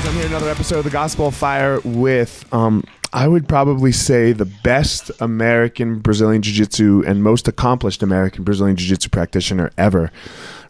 [0.00, 3.92] Guys, I'm here another episode of the Gospel of Fire with, um, I would probably
[3.92, 9.70] say, the best American Brazilian Jiu Jitsu and most accomplished American Brazilian Jiu Jitsu practitioner
[9.76, 10.10] ever,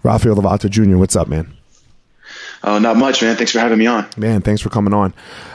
[0.02, 0.96] Rafael Lovato Jr.
[0.96, 1.54] What's up, man?
[2.64, 3.36] Oh, not much, man.
[3.36, 4.08] Thanks for having me on.
[4.16, 5.14] Man, thanks for coming on.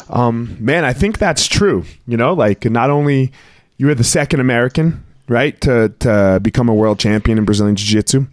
[0.09, 1.83] Um, man, I think that's true.
[2.07, 3.31] You know, like not only
[3.77, 7.99] you were the second American, right, to to become a world champion in Brazilian Jiu
[7.99, 8.27] Jitsu.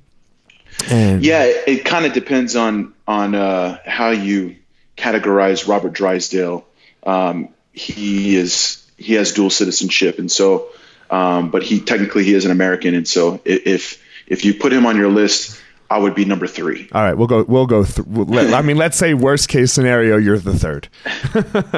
[0.88, 4.56] And yeah, it, it kind of depends on on uh, how you
[4.97, 6.64] categorize Robert Drysdale.
[7.04, 10.69] Um, he is he has dual citizenship, and so,
[11.10, 14.86] um, but he technically he is an American, and so if if you put him
[14.86, 15.60] on your list
[15.92, 16.88] I would be number three.
[16.92, 17.42] All right, we'll go.
[17.42, 17.84] We'll go.
[17.84, 20.88] Th- let, I mean, let's say worst case scenario, you're the third.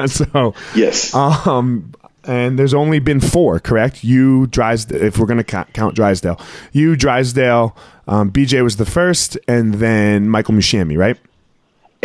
[0.09, 1.13] so yes.
[1.13, 1.93] Um,
[2.23, 4.05] and there's only been four, correct?
[4.05, 5.01] You Drysdale.
[5.01, 6.39] If we're going to count, count Drysdale,
[6.71, 7.75] you Drysdale,
[8.07, 11.17] um, BJ was the first, and then Michael Musumeci, right?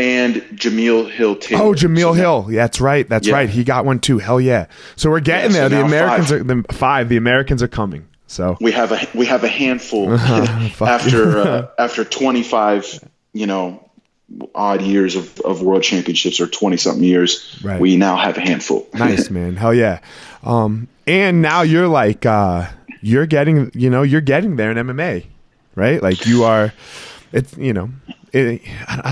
[0.01, 1.63] And Jameel Hill Taylor.
[1.63, 2.47] Oh, Jameel so Hill.
[2.49, 3.09] Yeah, that's right.
[3.09, 3.35] That's yeah.
[3.35, 3.49] right.
[3.49, 4.19] He got one too.
[4.19, 4.67] Hell yeah.
[4.97, 5.81] So we're getting yeah, so there.
[5.81, 6.41] The Americans five.
[6.41, 7.09] are the five.
[7.09, 8.07] The Americans are coming.
[8.27, 13.91] So we have a we have a handful after uh, after 25, you know,
[14.55, 17.61] odd years of, of world championships or 20 something years.
[17.63, 17.81] Right.
[17.81, 18.89] We now have a handful.
[18.95, 19.57] nice, man.
[19.57, 20.01] Hell yeah.
[20.43, 22.69] Um, and now you're like uh,
[23.01, 25.27] you're getting, you know, you're getting there in MMA,
[25.75, 26.03] right?
[26.03, 26.73] Like you are
[27.33, 27.91] it's, you know,
[28.33, 28.63] it,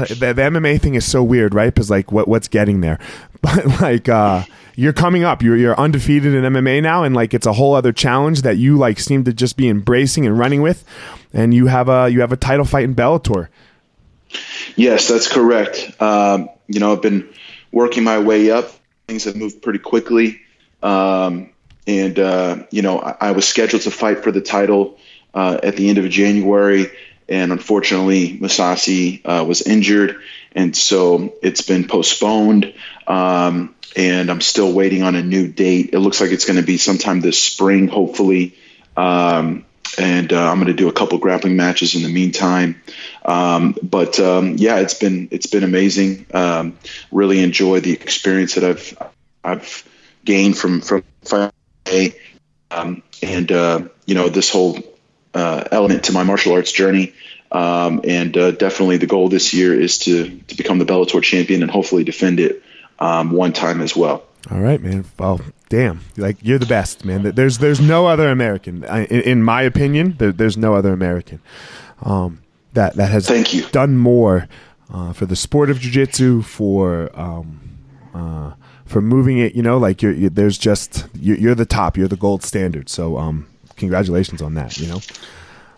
[0.08, 1.72] the, the, MMA thing is so weird, right?
[1.72, 2.98] Because like what what's getting there,
[3.40, 4.44] but like uh,
[4.76, 7.92] you're coming up, you're you're undefeated in MMA now, and like it's a whole other
[7.92, 10.84] challenge that you like seem to just be embracing and running with,
[11.32, 13.48] and you have a you have a title fight in Bellator.
[14.76, 16.00] Yes, that's correct.
[16.00, 17.28] Um, you know, I've been
[17.72, 18.70] working my way up.
[19.06, 20.40] Things have moved pretty quickly,
[20.82, 21.50] um,
[21.86, 24.98] and uh, you know, I, I, was scheduled to fight for the title
[25.34, 26.86] uh, at the end of January
[27.28, 30.20] and unfortunately Mousasi uh, was injured,
[30.52, 32.74] and so it's been postponed.
[33.06, 35.90] Um, and I'm still waiting on a new date.
[35.92, 38.56] It looks like it's going to be sometime this spring, hopefully.
[38.96, 39.64] Um,
[39.98, 42.80] and uh, I'm going to do a couple grappling matches in the meantime.
[43.24, 46.26] Um, but um, yeah, it's been it's been amazing.
[46.32, 46.78] Um,
[47.10, 48.98] really enjoy the experience that I've
[49.42, 49.88] I've
[50.24, 52.12] gained from from fighting,
[52.70, 54.78] um, and uh, you know this whole
[55.70, 57.12] element to my martial arts journey.
[57.50, 61.62] Um, and uh, definitely the goal this year is to to become the Bellator champion
[61.62, 62.62] and hopefully defend it
[62.98, 64.24] um, one time as well.
[64.50, 65.04] All right, man.
[65.18, 67.22] Well, damn, like you're the best, man.
[67.22, 70.14] There's there's no other American, in, in my opinion.
[70.18, 71.40] There, there's no other American
[72.02, 72.40] um,
[72.74, 73.66] that that has Thank you.
[73.68, 74.48] done more
[74.92, 77.60] uh, for the sport of jiu-jitsu, for um,
[78.14, 78.52] uh,
[78.84, 79.54] for moving it.
[79.54, 81.96] You know, like you're, you there's just you're, you're, the top.
[81.96, 82.88] You're the gold standard.
[82.88, 83.48] So, um,
[83.78, 84.78] congratulations on that.
[84.78, 85.00] You know.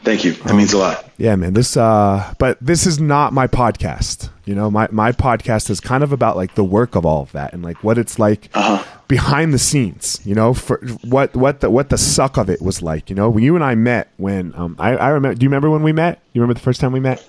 [0.02, 0.32] Thank you.
[0.32, 1.10] That um, means a lot.
[1.18, 1.52] Yeah, man.
[1.52, 4.30] This uh but this is not my podcast.
[4.46, 7.32] You know, my my podcast is kind of about like the work of all of
[7.32, 8.82] that and like what it's like uh-huh.
[9.08, 12.80] behind the scenes, you know, for what what the what the suck of it was
[12.80, 13.28] like, you know.
[13.28, 15.92] When you and I met when um I I remember do you remember when we
[15.92, 16.20] met?
[16.32, 17.26] You remember the first time we met?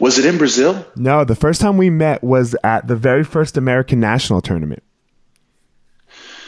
[0.00, 0.84] Was it in Brazil?
[0.96, 4.82] No, the first time we met was at the very first American National tournament.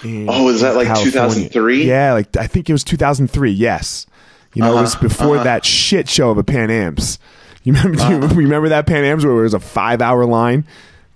[0.04, 1.84] Oh, is that like 2003?
[1.84, 3.50] Yeah, like I think it was 2003.
[3.50, 4.06] Yes.
[4.54, 5.08] You know, uh-huh, it was uh-huh.
[5.08, 5.44] before uh-huh.
[5.44, 7.18] that shit show of a Pan Am's.
[7.64, 8.00] You remember?
[8.00, 8.12] Uh-huh.
[8.12, 10.66] you remember that Pan Am's where it was a five hour line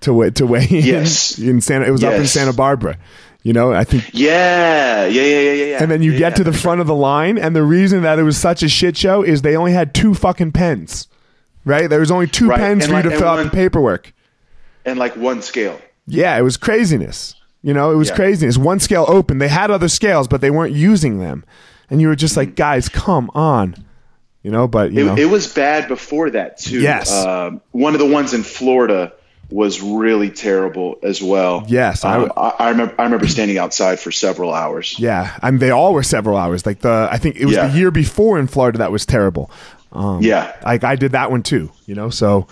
[0.01, 1.37] to wait to weigh in yes.
[1.39, 1.85] in Santa?
[1.85, 2.13] It was yes.
[2.13, 2.97] up in Santa Barbara.
[3.41, 4.09] You know, I think.
[4.13, 5.81] Yeah, yeah, yeah, yeah, yeah.
[5.81, 6.35] And then you yeah, get yeah.
[6.37, 8.95] to the front of the line, and the reason that it was such a shit
[8.95, 11.09] show is they only had two fucking pens,
[11.65, 11.89] right?
[11.89, 12.59] There was only two right.
[12.59, 14.13] pens and for like, you to fill out the paperwork,
[14.85, 15.81] and like one scale.
[16.07, 17.35] Yeah, it was craziness.
[17.63, 18.15] You know, it was yeah.
[18.15, 18.57] craziness.
[18.57, 19.37] One scale open.
[19.37, 21.45] They had other scales, but they weren't using them
[21.93, 23.75] and you were just like, guys, come on,
[24.41, 24.67] you know.
[24.67, 26.81] But you it, know, it was bad before that too.
[26.81, 29.13] Yes, uh, one of the ones in Florida
[29.49, 31.63] was really terrible as well.
[31.67, 32.95] Yes, um, I, I, remember.
[32.99, 34.97] I remember standing outside for several hours.
[34.97, 36.65] Yeah, I mean, they all were several hours.
[36.65, 37.67] Like the, I think it was yeah.
[37.67, 39.51] the year before in Florida that was terrible.
[39.91, 41.71] Um, yeah, like I did that one too.
[41.85, 42.47] You know, so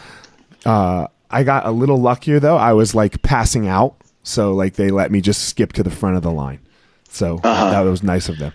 [0.65, 2.57] uh, I got a little luckier though.
[2.57, 6.17] I was like passing out, so like they let me just skip to the front
[6.17, 6.59] of the line.
[7.09, 7.71] So uh-huh.
[7.71, 8.53] that was nice of them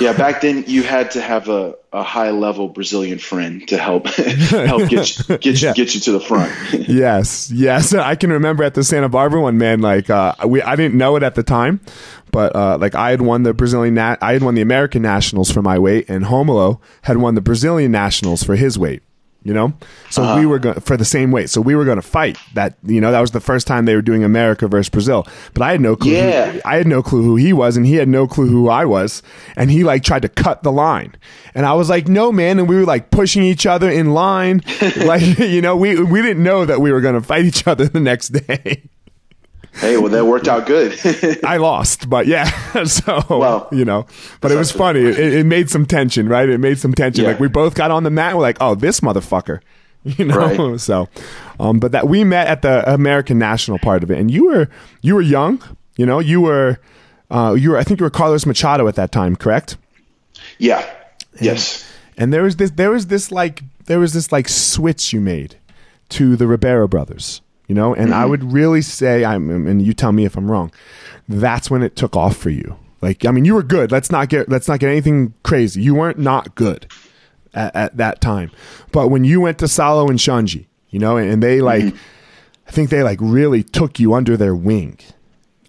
[0.00, 4.06] yeah, back then you had to have a, a high level Brazilian friend to help
[4.06, 6.52] help get you, get you, get you to the front.
[6.88, 9.80] yes, yes, I can remember at the Santa Barbara one, man.
[9.80, 11.80] Like uh, we, I didn't know it at the time,
[12.30, 15.50] but uh, like I had won the Brazilian, nat- I had won the American nationals
[15.50, 19.02] for my weight, and Homolo had won the Brazilian nationals for his weight
[19.44, 19.72] you know?
[20.10, 20.40] So uh-huh.
[20.40, 21.50] we were going for the same weight.
[21.50, 23.94] So we were going to fight that you know that was the first time they
[23.94, 25.26] were doing america versus brazil.
[25.54, 26.52] But i had no clue yeah.
[26.52, 28.84] who, i had no clue who he was and he had no clue who i
[28.84, 29.22] was.
[29.56, 31.16] And he like tried to cut the line.
[31.54, 32.58] And i was like no man.
[32.58, 34.62] And we were like pushing each other in line.
[35.02, 37.86] Like you know we we didn't know that we were going to fight each other
[37.86, 38.82] the next day
[39.74, 40.98] Hey, well, that worked out good.
[41.44, 42.44] I lost, but yeah.
[42.84, 44.06] so, well, you know,
[44.40, 45.00] but it was funny.
[45.00, 46.48] It, it, made some tension, right?
[46.48, 47.24] It made some tension.
[47.24, 47.30] Yeah.
[47.30, 48.36] Like we both got on the mat.
[48.36, 49.60] we're like, oh, this motherfucker,
[50.04, 50.72] you know.
[50.72, 50.80] Right.
[50.80, 51.08] So,
[51.58, 54.68] um, but that we met at the American National part of it, and you were
[55.00, 55.62] you were young.
[55.96, 56.78] You know, you were
[57.30, 57.78] uh, you were.
[57.78, 59.78] I think you were Carlos Machado at that time, correct?
[60.58, 60.86] Yeah.
[61.32, 61.90] And, yes.
[62.18, 62.72] And there was this.
[62.72, 63.62] There was this like.
[63.86, 65.56] There was this like switch you made
[66.10, 67.40] to the Ribeiro brothers
[67.72, 67.94] you know?
[67.94, 68.20] And mm-hmm.
[68.20, 70.70] i would really say i'm and you tell me if i'm wrong
[71.26, 72.76] that's when it took off for you.
[73.00, 73.90] Like i mean you were good.
[73.90, 75.80] Let's not get let's not get anything crazy.
[75.80, 76.86] You weren't not good
[77.54, 78.50] at, at that time.
[78.92, 82.68] But when you went to Saulo and Xande you know and they like mm-hmm.
[82.68, 84.98] i think they like really took you under their wing.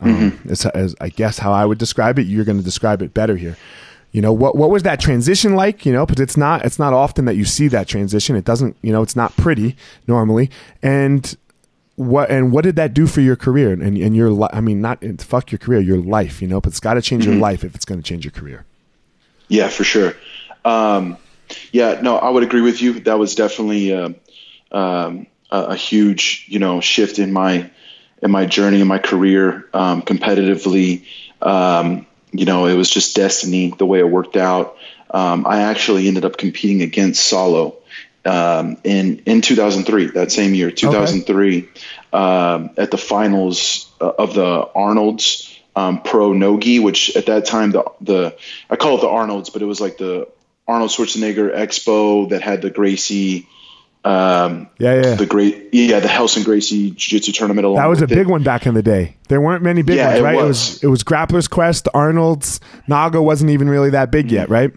[0.01, 0.49] Um, mm-hmm.
[0.49, 3.37] as, as i guess how i would describe it you're going to describe it better
[3.37, 3.55] here.
[4.11, 5.85] You know what what was that transition like?
[5.85, 8.35] You know but it's not it's not often that you see that transition.
[8.35, 10.51] It doesn't you know it's not pretty normally.
[10.83, 11.35] And
[11.95, 13.71] what and what did that do for your career?
[13.71, 16.69] And, and your li- I mean not fuck your career your life you know but
[16.69, 17.33] it's got to change mm-hmm.
[17.33, 18.65] your life if it's going to change your career.
[19.47, 20.15] Yeah for sure.
[20.65, 21.17] Um,
[21.71, 22.99] yeah no I would agree with you.
[23.01, 24.09] That was definitely uh,
[24.71, 27.69] um, a, a, huge you know shift in my
[28.21, 31.05] in my journey in my career um, competitively.
[31.41, 34.77] Um, you know it was just destiny the way it worked out.
[35.11, 37.75] Um, I actually ended up competing against Saulo
[38.25, 41.69] um, in in 2003, that same year, 2003, okay.
[42.13, 47.71] um, at the finals uh, of the Arnold's um, Pro Nogi, which at that time
[47.71, 48.35] the the
[48.69, 50.27] I call it the Arnold's, but it was like the
[50.67, 53.47] Arnold Schwarzenegger Expo that had the Gracie.
[54.05, 55.15] Um, yeah, yeah.
[55.15, 57.65] The great, yeah, the Helson Gracie Jiu-Jitsu tournament.
[57.65, 58.27] Along that was a big it.
[58.27, 59.15] one back in the day.
[59.29, 60.35] There weren't many big yeah, ones, right?
[60.35, 60.43] It was.
[60.43, 60.83] it was.
[60.83, 64.73] it was Grappler's Quest, Arnold's, Naga wasn't even really that big yet, right?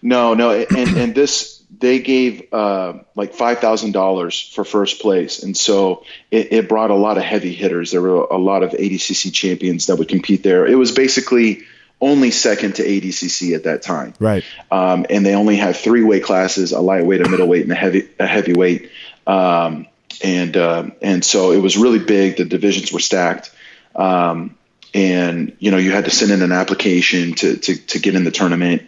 [0.00, 5.42] No, no, and and this they gave uh, like five thousand dollars for first place,
[5.42, 7.90] and so it, it, brought a lot of heavy hitters.
[7.90, 10.66] There were a lot of ADCC champions that would compete there.
[10.66, 11.62] It was basically
[12.00, 14.14] only second to ADCC at that time.
[14.18, 14.44] Right.
[14.70, 18.08] Um, and they only had three weight classes: a lightweight, a middleweight, and a heavy
[18.18, 18.90] a heavyweight.
[19.26, 19.86] Um,
[20.22, 22.38] and uh, and so it was really big.
[22.38, 23.54] The divisions were stacked.
[23.94, 24.56] Um,
[24.94, 28.24] and you know you had to send in an application to to, to get in
[28.24, 28.82] the tournament.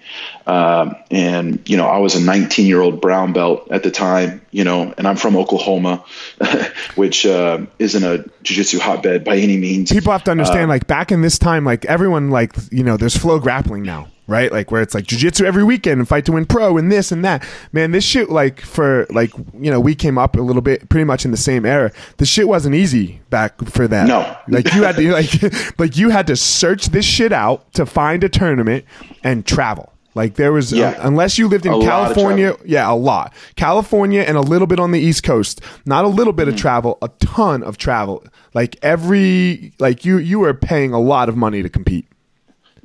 [0.46, 4.46] Um, and you know i was a 19 year old brown belt at the time
[4.52, 6.04] you know and i'm from oklahoma
[6.94, 9.90] which uh, isn't a jiu-jitsu hotbed by any means.
[9.90, 12.96] People have to understand uh, like back in this time like everyone like you know
[12.96, 14.50] there's flow grappling now right?
[14.50, 17.24] Like where it's like jujitsu every weekend and fight to win pro and this and
[17.24, 17.46] that.
[17.72, 21.04] Man, this shit like for like you know we came up a little bit pretty
[21.04, 21.92] much in the same era.
[22.18, 24.08] The shit wasn't easy back for that.
[24.08, 27.86] No, like you had to like like you had to search this shit out to
[27.86, 28.84] find a tournament
[29.22, 29.92] and travel.
[30.16, 30.92] Like there was, yeah.
[30.92, 33.34] uh, unless you lived in a California, yeah, a lot.
[33.54, 35.60] California and a little bit on the East Coast.
[35.84, 36.54] Not a little bit mm-hmm.
[36.54, 38.24] of travel, a ton of travel.
[38.54, 42.05] Like every, like you, you were paying a lot of money to compete.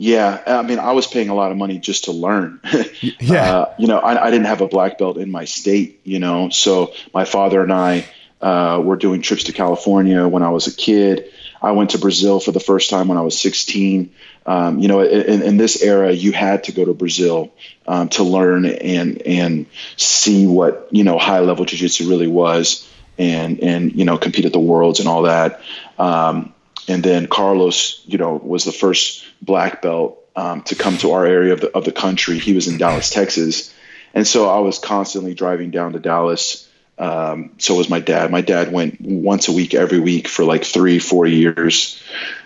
[0.02, 2.60] Yeah, I mean, I was paying a lot of money just to learn.
[3.20, 6.18] yeah, uh, you know, I, I, didn't have a black belt in my state, you
[6.18, 8.06] know, so my father and I
[8.42, 11.32] uh, were doing trips to California when I was a kid.
[11.62, 14.12] I went to Brazil for the first time when I was 16.
[14.48, 17.54] Um, you know, in, in, this era, you had to go to Brazil
[17.86, 19.68] um, to learn and and
[19.98, 24.52] see what you know high level jiu-jitsu really was, and and you know compete at
[24.52, 25.62] the worlds and all that.
[26.00, 26.56] Um,
[26.92, 31.26] and then Carlos, you know, was the first black belt um, to come to our
[31.26, 32.38] area of the of the country.
[32.38, 33.74] He was in Dallas, Texas,
[34.14, 36.68] and so I was constantly driving down to Dallas.
[36.98, 38.30] Um, so was my dad.
[38.30, 42.04] My dad went once a week, every week for like three, four years.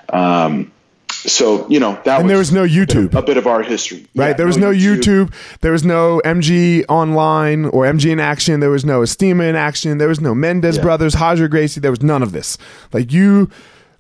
[0.10, 0.72] Um,
[1.10, 3.08] so you know that and there was no YouTube.
[3.08, 4.28] A bit, of, a bit of our history, right?
[4.28, 5.26] Yeah, there was no, no YouTube.
[5.26, 5.60] YouTube.
[5.62, 8.60] There was no MG online or MG in action.
[8.60, 9.98] There was no Estima in action.
[9.98, 10.84] There was no Mendes yeah.
[10.84, 11.80] brothers, Roger Gracie.
[11.80, 12.60] There was none of this.
[12.94, 13.50] Like you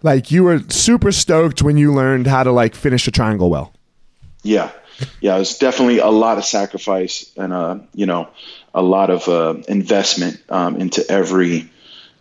[0.05, 3.73] like you were super stoked when you learned how to like finish a triangle well.
[4.43, 4.71] Yeah,
[5.19, 8.29] yeah, it was definitely a lot of sacrifice and uh, you know,
[8.73, 11.69] a lot of uh, investment um, into every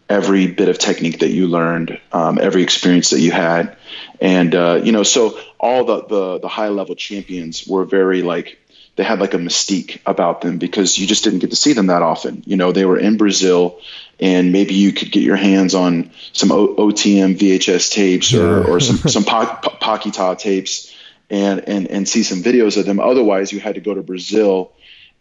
[0.09, 3.77] every bit of technique that you learned, um, every experience that you had,
[4.19, 8.59] and uh, you know, so all the, the the high level champions were very like
[8.97, 11.89] they had like a mystique about them because you just didn't get to see them
[11.89, 12.43] that often.
[12.47, 13.81] You know, they were in Brazil,
[14.25, 18.67] and maybe you could get your hands on some o- OTM VHS tapes or, yeah.
[18.67, 20.95] or some some pa- Paquetá tapes,
[21.29, 23.01] and and and see some videos of them.
[23.01, 24.73] Otherwise, you had to go to Brazil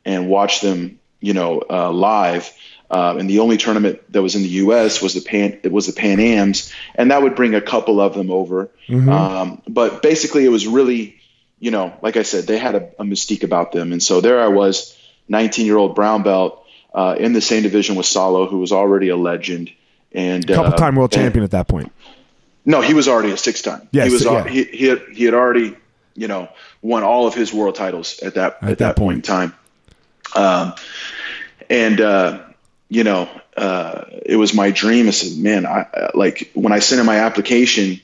[0.06, 2.50] and watch them, you know, uh, live.
[2.90, 5.02] Uh, and the only tournament that was in the U.S.
[5.02, 8.14] was the Pan it was the Pan Am's, and that would bring a couple of
[8.14, 8.70] them over.
[8.88, 9.10] Mm-hmm.
[9.10, 11.20] Um, but basically, it was really
[11.60, 13.92] you know, like I said, they had a, a mystique about them.
[13.92, 14.98] And so there I was,
[15.30, 16.63] 19 year old brown belt
[16.94, 19.72] uh, in the same division with Saulo, who was already a legend.
[20.12, 21.92] And couple uh, time world champion at that point.
[22.66, 23.88] No, he was already a six time.
[23.92, 24.26] Yes, he was.
[24.26, 24.48] Yeah.
[24.48, 25.76] He, he had he had already,
[26.16, 26.50] you know,
[26.82, 29.16] won all of his world titles at that at, at that, that point.
[29.18, 29.54] in time.
[30.36, 30.74] Um,
[31.70, 32.44] and uh,
[32.90, 35.08] you know, uh, it was my dream.
[35.08, 38.00] I said, man, I like when I sent in my application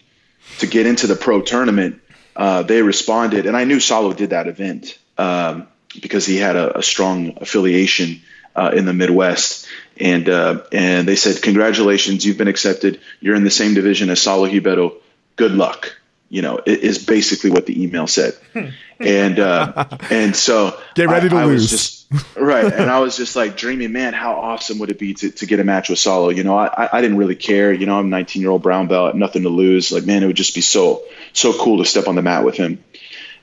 [0.58, 2.02] to get into the pro tournament
[2.40, 5.68] uh, they responded, and I knew Saulo did that event um,
[6.02, 8.22] because he had a, a strong affiliation
[8.60, 9.66] uh, in the Midwest,
[9.98, 13.00] and uh, and they said, "Congratulations, you've been accepted.
[13.22, 14.96] You're in the same division as Saulo Ribeiro.
[15.38, 15.96] Good luck."
[16.28, 18.34] You know, it is basically what the email said,
[19.00, 21.50] and uh, and so get ready to I, lose.
[21.50, 25.00] I was just, right, and I was just like dreaming, man, how awesome would it
[25.00, 26.36] be to, to get a match with Saulo?
[26.36, 27.72] You know, I, I didn't really care.
[27.72, 29.94] You know, I'm 19 year old brown belt, nothing to lose.
[29.94, 32.58] Like, man, it would just be so so cool to step on the mat with
[32.58, 32.84] him.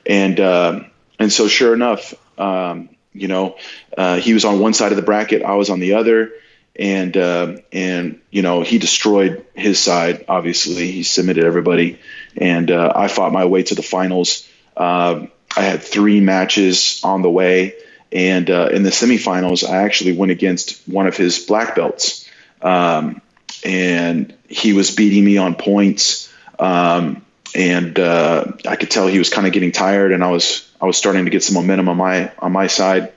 [0.05, 0.81] And uh,
[1.17, 3.57] and so sure enough, um, you know,
[3.97, 6.31] uh, he was on one side of the bracket, I was on the other,
[6.77, 10.25] and uh, and you know he destroyed his side.
[10.27, 11.99] Obviously, he submitted everybody,
[12.35, 14.47] and uh, I fought my way to the finals.
[14.75, 17.73] Um, I had three matches on the way,
[18.11, 22.29] and uh, in the semifinals, I actually went against one of his black belts,
[22.61, 23.21] um,
[23.65, 26.31] and he was beating me on points.
[26.59, 27.23] Um,
[27.55, 30.85] and uh, I could tell he was kind of getting tired, and I was I
[30.85, 33.13] was starting to get some momentum on my on my side.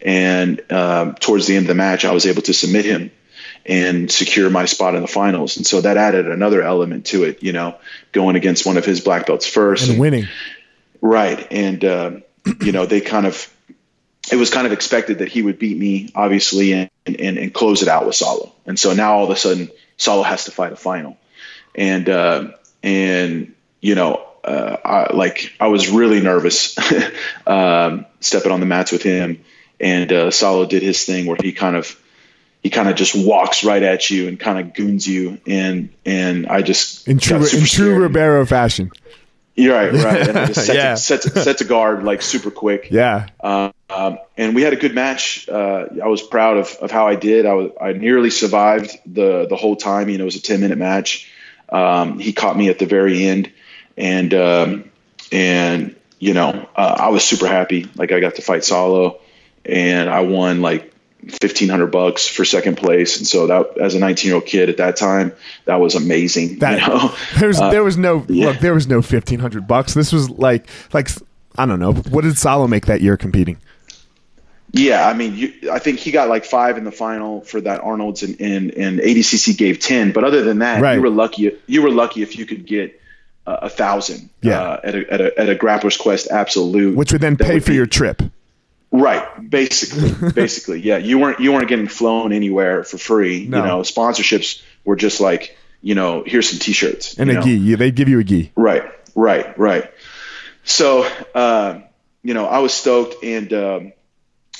[0.00, 3.10] And uh, towards the end of the match, I was able to submit him
[3.66, 5.56] and secure my spot in the finals.
[5.56, 7.76] And so that added another element to it, you know,
[8.12, 10.26] going against one of his black belts first and, and winning.
[11.00, 12.10] Right, and uh,
[12.60, 13.50] you know they kind of
[14.32, 17.82] it was kind of expected that he would beat me, obviously, and, and, and close
[17.82, 18.52] it out with Saulo.
[18.64, 21.18] And so now all of a sudden, Saulo has to fight a final,
[21.74, 26.76] and uh, and you know, uh, I, like I was really nervous
[27.46, 29.44] um, stepping on the mats with him,
[29.80, 32.00] and uh, did his thing where he kind of
[32.62, 36.46] he kind of just walks right at you and kind of goons you, and and
[36.46, 38.90] I just in true in true Ribeiro fashion.
[39.56, 40.28] You're right, right.
[40.28, 40.90] And I just set, Yeah.
[40.94, 42.88] to, set, to, set guard like super quick.
[42.90, 43.28] Yeah.
[43.40, 45.48] Um, um, and we had a good match.
[45.48, 47.46] Uh, I was proud of, of how I did.
[47.46, 50.08] I was I nearly survived the the whole time.
[50.08, 51.30] You know, it was a ten minute match.
[51.68, 53.52] Um, he caught me at the very end,
[53.96, 54.90] and um,
[55.32, 57.88] and you know uh, I was super happy.
[57.96, 59.18] Like I got to fight Saulo,
[59.64, 60.92] and I won like
[61.40, 63.16] fifteen hundred bucks for second place.
[63.18, 65.32] And so that as a nineteen year old kid at that time,
[65.64, 66.58] that was amazing.
[66.58, 67.14] That you know?
[67.38, 68.46] there's Uh, there was no yeah.
[68.46, 68.58] look.
[68.58, 69.94] There was no fifteen hundred bucks.
[69.94, 71.08] This was like like
[71.56, 71.92] I don't know.
[71.92, 73.58] What did Saulo make that year competing?
[74.76, 77.80] Yeah, I mean, you, I think he got like five in the final for that
[77.82, 80.10] Arnold's, and, and and ADCC gave ten.
[80.10, 80.96] But other than that, Right.
[80.96, 81.56] you were lucky.
[81.68, 83.00] You were lucky if you could get
[83.46, 84.30] uh, a thousand.
[84.42, 84.60] Yeah.
[84.60, 87.70] Uh, at a at a at a Grappler's Quest Absolute, Which would then pay for
[87.70, 88.22] be- your trip.
[88.90, 89.24] right.
[89.50, 90.98] Basically, basically, yeah.
[90.98, 93.46] You weren't you weren't getting flown anywhere for free.
[93.46, 93.58] No.
[93.58, 97.42] You know, sponsorships were just like you know, here's some T-shirts And a know?
[97.42, 97.56] gi.
[97.56, 98.52] Yeah, they'd give you a gi.
[98.56, 98.84] Right,
[99.14, 99.90] right, right.
[100.64, 101.80] So, uh,
[102.22, 103.92] you know, I was stoked, and um,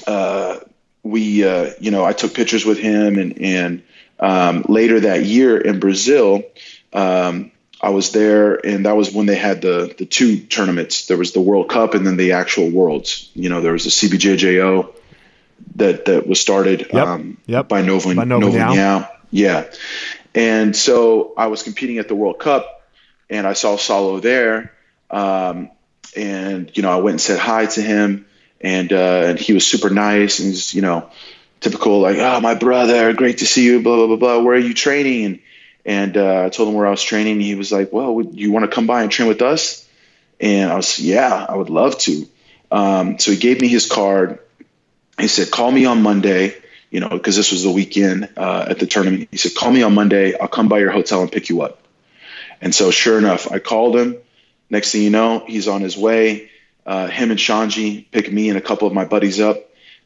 [0.06, 0.58] uh,
[1.02, 3.82] we, uh, you know, I took pictures with him, and and
[4.20, 6.42] um, later that year in Brazil,
[6.92, 7.50] um,
[7.84, 11.06] I was there, and that was when they had the the two tournaments.
[11.06, 13.30] There was the World Cup, and then the actual Worlds.
[13.34, 14.90] You know, there was the CBJJO
[15.76, 17.68] that that was started Yep, um, yep.
[17.68, 18.74] by Nova By Nova Nova Nhau.
[18.74, 19.10] Nhau.
[19.30, 19.64] Yeah,
[20.34, 22.82] and so I was competing at the World Cup,
[23.28, 24.72] and I saw Saulo there,
[25.10, 25.70] um,
[26.16, 28.24] and you know I went and said hi to him,
[28.62, 31.10] and uh, and he was super nice, and he's you know
[31.60, 34.42] typical like oh my brother, great to see you, blah blah blah blah.
[34.42, 35.24] Where are you training?
[35.26, 35.40] And
[35.84, 37.40] and uh, I told him where I was training.
[37.40, 39.88] He was like, well, would you want to come by and train with us?
[40.40, 42.26] And I was yeah, I would love to.
[42.70, 44.38] Um, so he gave me his card.
[45.18, 46.54] He said, call me on Monday.
[46.90, 49.28] You know, because this was the weekend uh, at the tournament.
[49.32, 50.38] He said, call me on Monday.
[50.38, 51.82] I'll come by your hotel and pick you up.
[52.60, 54.16] And so, sure enough, I called him.
[54.70, 56.50] Next thing you know, he's on his way.
[56.86, 59.56] Uh, him and Xande pick me and a couple of my buddies up.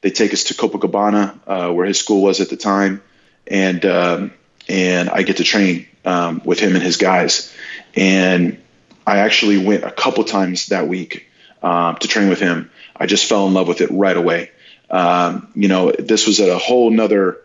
[0.00, 3.02] They take us to Copacabana, uh, where his school was at the time,
[3.46, 4.32] and um,
[4.68, 7.54] and I get to train um, with him and his guys.
[7.94, 8.60] And
[9.06, 11.28] I actually went a couple times that week
[11.62, 12.70] um, to train with him.
[12.96, 14.50] I just fell in love with it right away.
[14.90, 17.42] Um, you know, this was at a whole nother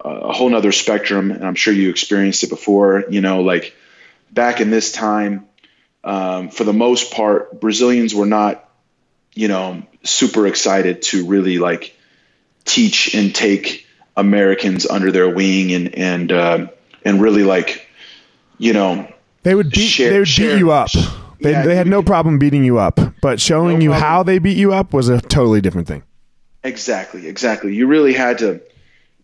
[0.00, 3.04] a whole nother spectrum, and I'm sure you experienced it before.
[3.10, 3.74] You know, like
[4.30, 5.46] back in this time,
[6.04, 8.68] um, for the most part, Brazilians were not,
[9.34, 11.96] you know, super excited to really like
[12.64, 13.85] teach and take
[14.16, 16.70] Americans under their wing and and um
[17.04, 17.86] and really like,
[18.58, 19.08] you know,
[19.42, 19.86] They would beat.
[19.88, 20.90] Share- they would share- beat you up.
[21.40, 24.38] They, Yeah, they had no problem beating you up, but showing No you how they
[24.38, 26.02] beat you up was a totally different thing.
[26.64, 27.74] Exactly, exactly.
[27.74, 28.60] You really had to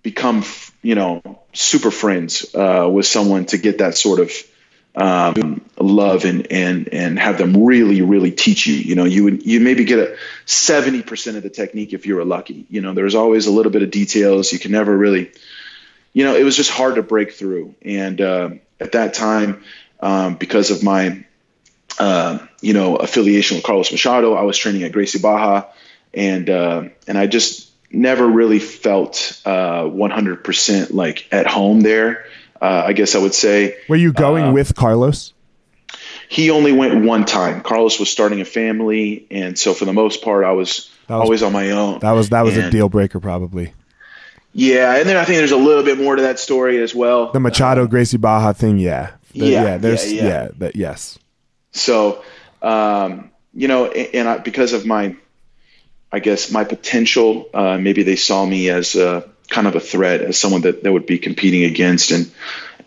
[0.03, 0.45] become,
[0.83, 1.23] you know,
[1.55, 4.31] super friends uh, with someone to get that sort of
[4.95, 8.75] um, love and and and have them really, really teach you.
[8.75, 12.17] You know, you would you maybe get a seventy percent of the technique if you
[12.17, 12.67] were lucky.
[12.69, 14.53] You know, there's always a little bit of details.
[14.53, 15.33] You can never really,
[16.13, 17.75] you know, it was just hard to break through.
[17.83, 18.51] And uh,
[18.81, 19.65] at that time,
[20.01, 21.25] um, because of my
[21.99, 24.35] uh, you know, affiliation with Carlos Machado.
[24.35, 25.69] I was training at Gracie Barra,
[26.15, 32.25] and uh, and I just never really felt uh, 100% like at home there.
[32.63, 35.35] Uh, I guess I would say Were you going Uh, with Carlos?
[36.29, 37.61] he only went one time.
[37.61, 41.43] Carlos was starting a family, and so for the most part, I was, was- always
[41.43, 41.99] on my own.
[42.01, 43.75] That was that was a deal breaker, probably.
[44.55, 47.33] Yeah, and then I think there's a little bit more to that story as well.
[47.33, 50.71] The Machado Gracie Barra thing, yeah, The- Yeah, there's yeah, yeah, yeah.
[50.75, 51.19] yes,
[51.73, 52.23] So,
[52.63, 55.17] um, you know, and, and I, because of my,
[56.13, 60.23] I guess my potential, uh, maybe they saw me as a, kind of a threat,
[60.23, 62.33] as someone that they would be competing against, and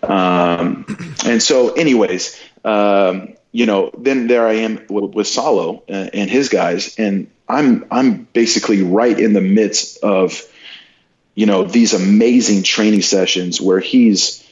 [0.04, 0.86] um,
[1.26, 6.30] and so, anyways, um, you know, then there I am with, with Saulo and, and
[6.30, 10.42] his guys, and I'm I'm basically right in the midst of,
[11.36, 14.44] you know, these amazing training sessions where he's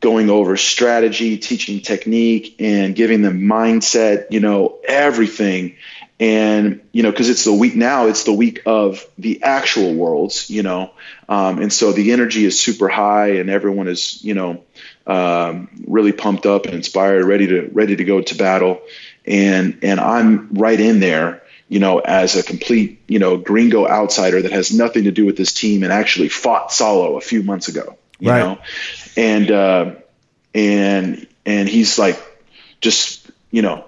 [0.00, 5.76] going over strategy, teaching technique, and giving them mindset, you know, everything.
[6.20, 10.50] And, you know, because it's the week now, it's the week of the actual worlds,
[10.50, 10.92] you know.
[11.28, 14.62] Um, and so the energy is super high and everyone is, you know,
[15.06, 18.82] um, really pumped up and inspired, ready to ready to go to battle.
[19.26, 24.42] And and I'm right in there, you know, as a complete, you know, gringo outsider
[24.42, 27.68] that has nothing to do with this team and actually fought Saulo a few months
[27.68, 28.40] ago, you Right.
[28.40, 28.58] know
[29.16, 29.94] and uh,
[30.54, 32.18] and and he's like
[32.80, 33.84] just you know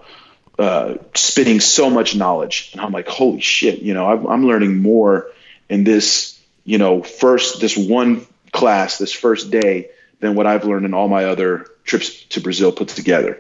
[0.59, 4.79] uh, spitting so much knowledge, and I'm like, holy shit, you know, I'm, I'm learning
[4.79, 5.29] more
[5.69, 10.87] in this you know first this one class this first day than what I've learned
[10.87, 13.39] in all my other trips to Brazil put together.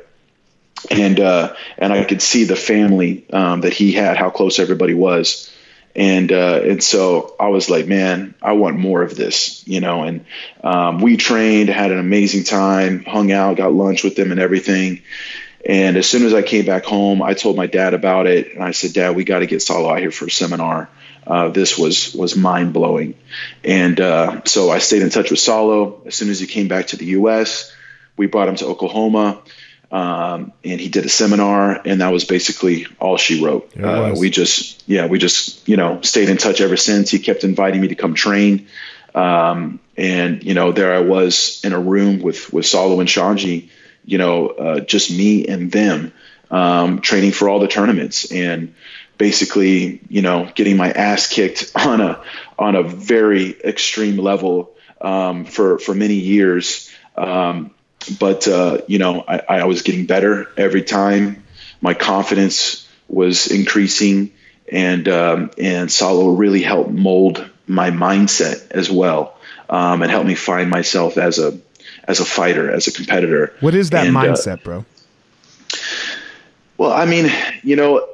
[0.91, 4.95] and uh, and I could see the family um, that he had, how close everybody
[4.95, 5.53] was,
[5.95, 10.03] and uh, and so I was like, man, I want more of this, you know.
[10.03, 10.25] And
[10.65, 15.03] um, we trained, had an amazing time, hung out, got lunch with them, and everything.
[15.65, 18.65] And as soon as I came back home, I told my dad about it, and
[18.65, 20.89] I said, Dad, we got to get Saulo out here for a seminar.
[21.25, 23.15] Uh, this was was mind blowing,
[23.63, 26.05] and uh, so I stayed in touch with Saulo.
[26.05, 27.73] As soon as he came back to the U.S.,
[28.17, 29.41] we brought him to Oklahoma.
[29.93, 33.71] Um, and he did a seminar, and that was basically all she wrote.
[33.79, 37.11] Uh, we just, yeah, we just, you know, stayed in touch ever since.
[37.11, 38.69] He kept inviting me to come train,
[39.15, 43.69] um, and you know, there I was in a room with with Saulo and Xande,
[44.05, 46.13] you know, uh, just me and them,
[46.51, 48.75] um, training for all the tournaments, and
[49.19, 52.21] basically, you know, getting my ass kicked on a
[52.59, 56.91] on a very extreme level um, for for many years.
[57.17, 57.73] Um,
[58.19, 61.45] but uh, you know, I, I, was getting better every time.
[61.81, 64.33] My confidence was increasing,
[64.71, 69.37] and um, and Saulo really helped mold my mindset as well,
[69.69, 71.59] um, and helped me find myself as a
[72.05, 73.55] as a fighter, as a competitor.
[73.61, 74.85] What is that and, uh, mindset, uh, bro?
[76.77, 77.31] Well, I mean,
[77.63, 78.09] you know,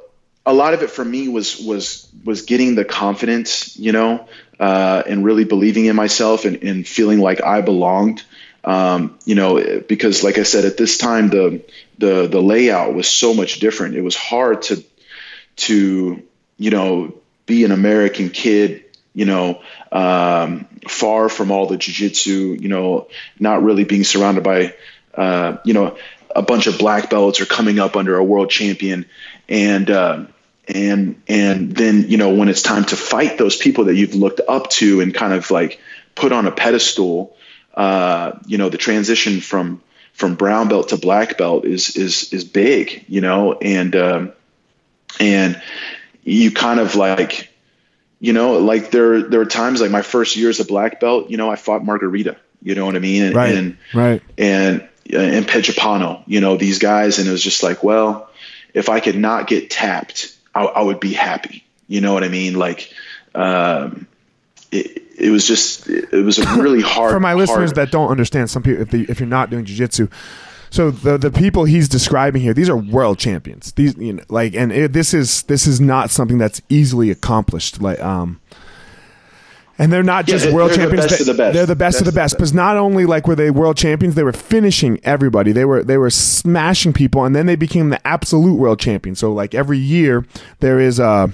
[0.44, 5.02] a lot of it for me was was was getting the confidence, you know, uh,
[5.06, 8.22] and really believing in myself and, and feeling like I belonged.
[8.64, 11.62] Um, you know, because like I said, at this time the
[11.98, 13.94] the the layout was so much different.
[13.94, 14.84] It was hard to
[15.56, 16.22] to
[16.56, 17.14] you know
[17.46, 23.62] be an American kid, you know, um, far from all the jujitsu, you know, not
[23.62, 24.74] really being surrounded by,
[25.14, 25.96] uh, you know,
[26.34, 29.06] a bunch of black belts or coming up under a world champion,
[29.48, 30.26] and uh,
[30.68, 34.40] and and then you know when it's time to fight those people that you've looked
[34.46, 35.80] up to and kind of like
[36.14, 37.36] put on a pedestal
[37.78, 39.80] uh, you know, the transition from
[40.12, 44.32] from brown belt to black belt is is is big, you know, and um,
[45.20, 45.62] and
[46.24, 47.47] you kind of like,
[48.20, 51.30] you know, like there there were times like my first year as a black belt,
[51.30, 54.88] you know, I fought Margarida, you know what I mean, and, right, and right, and
[55.12, 58.28] and Pé de Pano, you know, these guys, and it was just like, well,
[58.74, 62.28] if I could not get tapped, I, I would be happy, you know what I
[62.28, 62.92] mean, like.
[63.34, 64.06] Um,
[64.70, 68.10] it, it was just it was a really hard for my listeners hard, that don't
[68.10, 70.08] understand some people if, they, if you're not doing jiu-jitsu
[70.70, 74.54] so the the people he's describing here these are world champions these you know like
[74.54, 78.40] and it, this is this is not something that's easily accomplished like um
[79.78, 81.04] and they're not just yeah, world they're champions.
[81.04, 81.54] The best they, of the best.
[81.54, 82.36] They're the best, best of the best.
[82.36, 85.52] Because not only like were they world champions, they were finishing everybody.
[85.52, 89.14] They were they were smashing people, and then they became the absolute world champion.
[89.14, 90.26] So like every year
[90.58, 91.30] there is a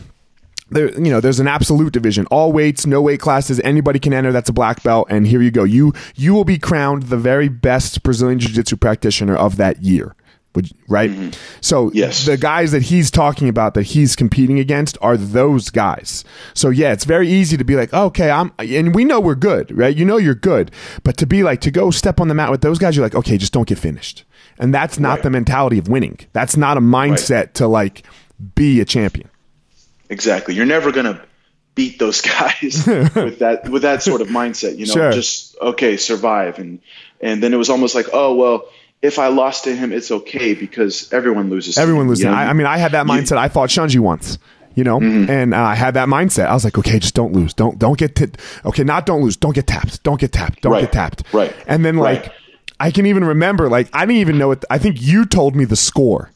[0.70, 2.26] there you know there's an absolute division.
[2.26, 3.60] All weights no weight classes.
[3.60, 4.32] Anybody can enter.
[4.32, 5.08] That's a black belt.
[5.10, 5.64] And here you go.
[5.64, 10.14] You you will be crowned the very best brazilian jiu-jitsu practitioner of that year.
[10.54, 11.10] Would, right?
[11.10, 11.30] Mm-hmm.
[11.60, 12.26] so yes.
[12.26, 16.24] the guys that he's talking about that he's competing against are those guys.
[16.54, 19.76] So yeah it's very easy to be like okay i'm and we know we're good
[19.76, 19.94] right?
[19.94, 20.70] You know you're good.
[21.02, 23.16] But to be like to go step on the mat with those guys you're like
[23.16, 24.24] okay just don't get finished.
[24.56, 25.22] And that's not right.
[25.24, 26.20] the mentality of winning.
[26.32, 27.54] That's not a mindset right.
[27.54, 28.04] to like
[28.54, 29.28] be a champion
[30.14, 30.54] Exactly.
[30.54, 31.20] You're never going to
[31.74, 35.12] beat those guys with that with that sort of mindset, you know, sure.
[35.12, 36.80] just okay, survive and
[37.20, 38.68] and then it was almost like, oh, well,
[39.02, 41.78] if I lost to him, it's okay because everyone loses.
[41.78, 42.24] Everyone loses.
[42.24, 42.36] You know?
[42.36, 43.32] I, I, mean, I had that mindset.
[43.32, 44.38] You, I fought Xande once,
[44.74, 45.30] you know, mm-hmm.
[45.30, 46.46] and uh, I had that mindset.
[46.46, 47.54] I was like, okay, just don't lose.
[47.54, 48.32] Don't don't get t-
[48.64, 49.36] okay, not don't lose.
[49.36, 50.02] Don't get tapped.
[50.02, 50.60] Don't get tapped.
[50.62, 50.82] Don't right.
[50.82, 51.24] get tapped.
[51.32, 51.54] Right.
[51.66, 52.32] And then like, right.
[52.78, 54.64] I can even remember like I didn't even know it.
[54.70, 56.30] I think you told me the score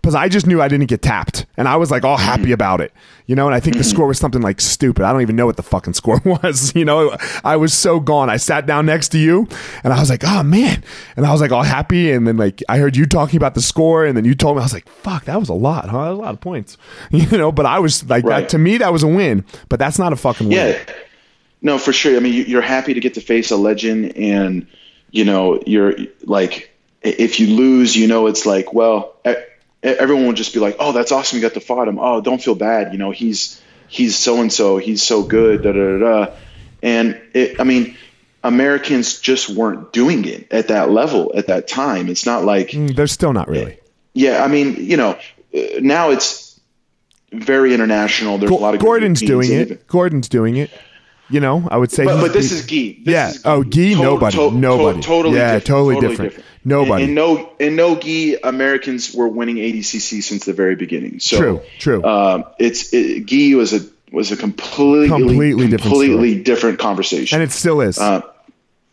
[0.00, 2.52] because I just knew I didn't get tapped, and I was like all happy mm-hmm.
[2.54, 2.92] about it,
[3.26, 3.46] you know.
[3.46, 3.90] And I think the mm-hmm.
[3.90, 5.04] score was something like stupid.
[5.04, 7.16] I don't even know what the fucking score was, you know.
[7.44, 8.30] I was so gone.
[8.30, 9.46] I sat down next to you,
[9.84, 10.82] and I was like, oh man,
[11.16, 13.62] and I was like all happy, and then like I heard you talking about the
[13.62, 16.04] score, and then you told me I was like, fuck, that was a lot, huh?
[16.04, 16.78] That was a lot of points,
[17.10, 17.52] you know.
[17.52, 18.40] But I was like, right.
[18.40, 20.56] that, to me, that was a win, but that's not a fucking win.
[20.56, 20.94] Yeah,
[21.60, 22.16] no, for sure.
[22.16, 24.66] I mean, you're happy to get to face a legend, and
[25.10, 29.14] you know, you're like, if you lose, you know, it's like, well
[29.82, 31.36] everyone would just be like, "Oh, that's awesome!
[31.38, 31.98] You got to fight him.
[31.98, 32.92] Oh, don't feel bad.
[32.92, 34.78] You know, he's he's so and so.
[34.78, 36.32] He's so good." Da da da.
[36.82, 37.96] And it, I mean,
[38.42, 42.08] Americans just weren't doing it at that level at that time.
[42.08, 43.78] It's not like mm, they're still not really.
[44.12, 45.18] Yeah, I mean, you know,
[45.80, 46.58] now it's
[47.32, 48.38] very international.
[48.38, 49.86] There's G- a lot of Gordon's doing it.
[49.86, 50.70] Gordon's doing it.
[51.30, 52.04] You know, I would say.
[52.04, 53.02] But, but this is Gee.
[53.04, 53.28] This yeah.
[53.30, 54.36] Is oh, Gee, To- nobody.
[54.36, 55.00] To- nobody.
[55.00, 55.36] To- totally.
[55.36, 55.54] Yeah.
[55.54, 56.30] Different, totally, totally different.
[56.32, 56.50] different.
[56.64, 57.04] Nobody.
[57.04, 61.20] And, and, no, and no Gi Americans were winning ADCC since the very beginning.
[61.20, 61.60] So, true.
[61.78, 62.04] True.
[62.04, 63.80] Um, it's it, Gi was a
[64.12, 67.98] was a completely completely, completely different, different, conversation, and it still is.
[67.98, 68.22] Uh,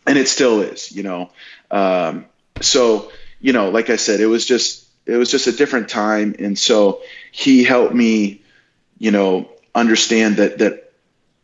[0.06, 0.92] and it still is.
[0.92, 1.30] You know.
[1.70, 2.26] Um,
[2.60, 6.36] so you know, like I said, it was just it was just a different time,
[6.38, 7.00] and so
[7.32, 8.42] he helped me,
[8.98, 10.87] you know, understand that that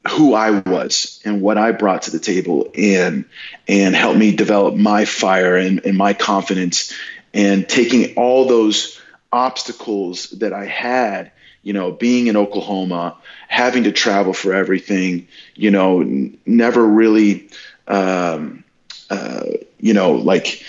[0.08, 3.24] who I was and what I brought to the table, and
[3.66, 6.92] and help me develop my fire and, and my confidence,
[7.32, 9.00] and taking all those
[9.32, 13.16] obstacles that I had, you know, being in Oklahoma,
[13.48, 17.48] having to travel for everything, you know, n- never really,
[17.88, 18.62] um,
[19.10, 19.44] uh,
[19.80, 20.62] you know, like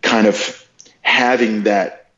[0.00, 0.66] kind of
[1.02, 2.08] having that,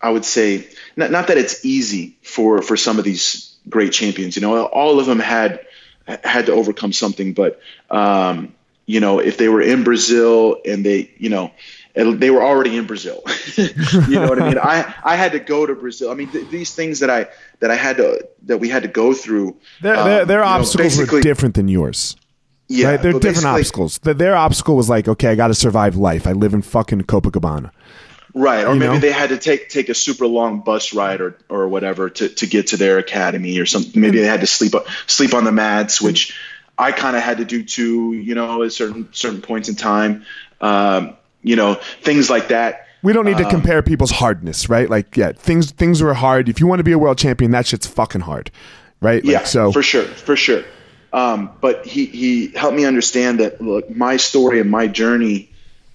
[0.00, 4.34] I would say, not, not that it's easy for, for some of these great champions,
[4.36, 5.64] you know, all of them had,
[6.22, 8.54] had to overcome something, but, um,
[8.86, 11.52] you know, if they were in Brazil and they, you know,
[11.94, 13.22] they were already in Brazil.
[13.56, 14.58] you know what I mean?
[14.58, 16.10] I, I had to go to Brazil.
[16.10, 17.26] I mean, th- these things that I
[17.58, 19.56] that I had to that we had to go through.
[19.82, 22.16] Their, um, their, their you know, obstacles were different than yours.
[22.68, 23.02] Yeah, right?
[23.02, 23.98] They're different obstacles.
[23.98, 26.26] The, their obstacle was like, okay, I got to survive life.
[26.28, 27.72] I live in fucking Copacabana.
[28.34, 28.98] Right, or maybe know?
[29.00, 32.46] they had to take take a super long bus ride or or whatever to, to
[32.46, 34.00] get to their academy or something.
[34.00, 34.74] Maybe they had to sleep
[35.06, 36.38] sleep on the mats, which
[36.78, 38.12] I kind of had to do too.
[38.12, 40.24] You know, at certain certain points in time.
[40.60, 42.86] Um, you know, things like that.
[43.02, 44.90] We don't need Um, to compare people's hardness, right?
[44.90, 46.48] Like, yeah, things things were hard.
[46.48, 48.50] If you want to be a world champion, that shit's fucking hard,
[49.00, 49.24] right?
[49.24, 50.64] Like, yeah, so for sure, for sure.
[51.12, 55.50] Um, but he he helped me understand that look, my story and my journey,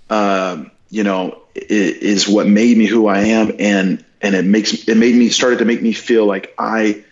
[0.09, 4.87] um, you know, is, is what made me who I am, and and it makes
[4.87, 7.03] it made me started to make me feel like I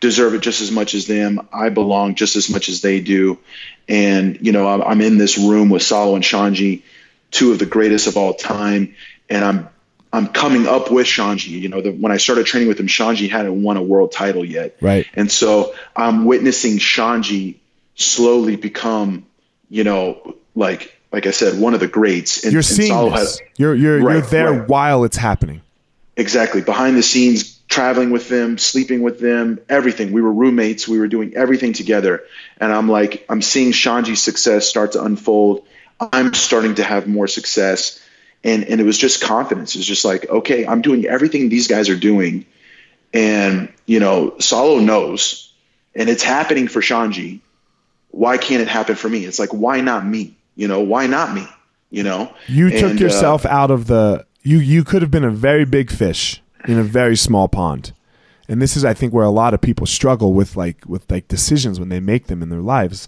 [0.00, 1.48] deserve it just as much as them.
[1.52, 3.38] I belong just as much as they do,
[3.88, 6.82] and you know, I'm, I'm in this room with Saulo and Xande,
[7.30, 8.94] two of the greatest of all time,
[9.28, 9.68] and I'm
[10.12, 11.48] I'm coming up with Xande.
[11.48, 14.44] You know, the, when I started training with him, Xande hadn't won a world title
[14.44, 14.76] yet.
[14.80, 15.06] Right.
[15.14, 17.56] And so I'm witnessing Xande
[17.96, 19.26] slowly become,
[19.68, 22.44] you know, like like I said, one of the greats.
[22.44, 23.38] And, you're seeing this.
[23.38, 24.68] had- You're you're you're Right, there right.
[24.68, 25.62] while it's happening.
[26.16, 30.12] exactly behind the scenes, traveling with them, sleeping with them, everything.
[30.12, 30.86] We were roommates.
[30.88, 32.22] We were doing everything together.
[32.58, 35.64] And I'm like, I'm seeing Xande's success start to unfold.
[36.00, 38.00] I'm starting to have more success.
[38.44, 39.74] And, and it was just confidence.
[39.74, 42.46] It's just like, okay, I'm doing everything these guys are doing.
[43.12, 45.52] And, you know, Saulo knows,
[45.94, 47.40] and it's happening for Xande.
[48.10, 49.24] Why can't it happen for me?
[49.24, 50.36] It's like, why not me?
[50.56, 51.46] You know, why not me?
[51.90, 55.24] You know, You took And, uh, yourself out of the you you could have been
[55.24, 57.92] a very big fish in a very small pond.
[58.48, 61.28] And this is I think where a lot of people struggle with like with like
[61.28, 63.06] decisions when they make them in their lives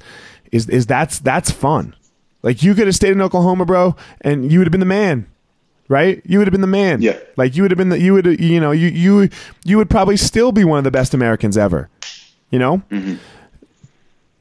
[0.53, 1.95] is is that's that's fun.
[2.43, 5.27] Like you could have stayed in Oklahoma, bro, and you would have been the man.
[5.89, 6.21] Right?
[6.27, 7.01] You would have been the man.
[7.01, 7.19] Yeah.
[7.37, 9.29] Like you would have been the you would you know, you you
[9.65, 11.89] you would probably still be one of the best Americans ever.
[12.51, 12.83] You know?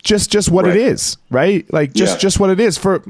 [0.08, 0.70] Just just what it.
[0.70, 0.78] Right.
[0.78, 1.72] is, right?
[1.74, 2.20] Like just Yeah.
[2.20, 2.78] just what it is.
[2.78, 3.04] For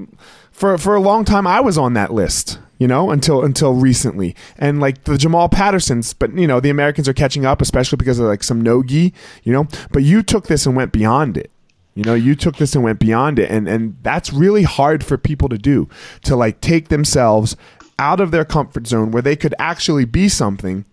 [0.51, 4.35] for for a long time, I was on that list, you know, until until recently,
[4.57, 6.13] and like the Jamal Pattersons.
[6.13, 9.53] But you know, the Americans are catching up, especially because of like some nogi, you
[9.53, 9.67] know.
[9.91, 11.51] But you took this and went beyond it.
[11.93, 15.17] You know, you took this and went beyond it, and and that's really hard for
[15.17, 15.87] people to do
[16.23, 17.55] to like take themselves
[17.99, 20.85] out of their comfort zone where they could actually be something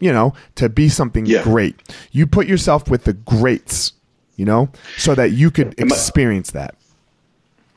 [0.00, 1.42] you know, to be something Yeah.
[1.44, 1.74] great.
[2.10, 3.92] You put yourself with the greats,
[4.38, 6.76] you know, so that you could experience that.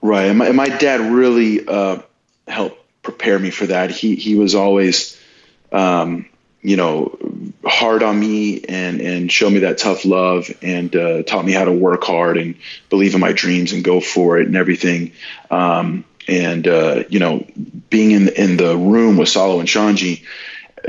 [0.02, 2.00] Right, and my, and my dad really uh,
[2.48, 3.90] helped prepare me for that.
[3.90, 5.20] He he was always,
[5.72, 6.30] um,
[6.62, 7.18] you know,
[7.66, 11.66] hard on me and and showed me that tough love and uh, taught me how
[11.66, 12.56] to work hard and
[12.90, 15.12] believe in my dreams and go for it and everything.
[15.50, 17.46] Um, and uh, you know,
[17.90, 20.24] being in in the room with Saulo and Xande,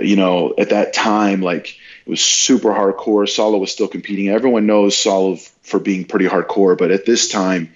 [0.00, 3.26] you know, at that time, like it was super hardcore.
[3.28, 4.28] Saulo was still competing.
[4.28, 7.72] Everyone knows Saulo for being pretty hardcore, but at this time,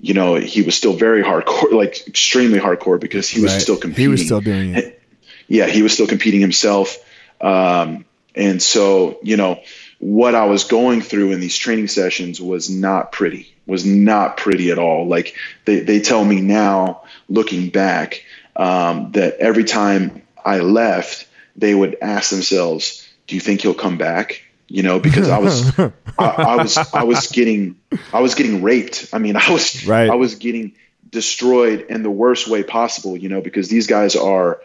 [0.00, 3.62] you know, he was still very hardcore, like extremely hardcore because he was Right.
[3.62, 4.04] still competing.
[4.04, 4.92] He was still doing it.
[5.48, 6.96] Yeah, he was still competing himself.
[7.40, 9.60] Um, and so, you know,
[10.00, 14.72] what I was going through in these training sessions was not pretty, was not pretty
[14.72, 15.06] at all.
[15.06, 18.24] Like they, they tell me now, looking back,
[18.56, 23.98] um, that every time I left, they would ask themselves, do you think he'll come
[23.98, 24.42] back?
[24.68, 27.76] You know, because I was, I, I was, I was getting,
[28.12, 29.10] I was getting raped.
[29.12, 30.10] I mean, I was, Right.
[30.10, 30.74] I was getting
[31.10, 34.60] destroyed in the worst way possible, you know, because these guys are,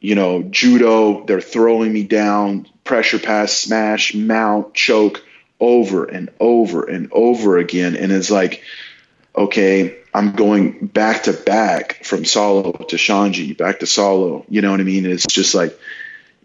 [0.00, 5.22] you know, judo, they're throwing me down, pressure pass, smash, mount, choke
[5.58, 7.96] over and over and over again.
[7.96, 8.62] And it's like,
[9.34, 14.44] okay, I'm going back to back from Saulo to Xande, back to Saulo.
[14.48, 15.06] You know what I mean?
[15.06, 15.78] It's just like,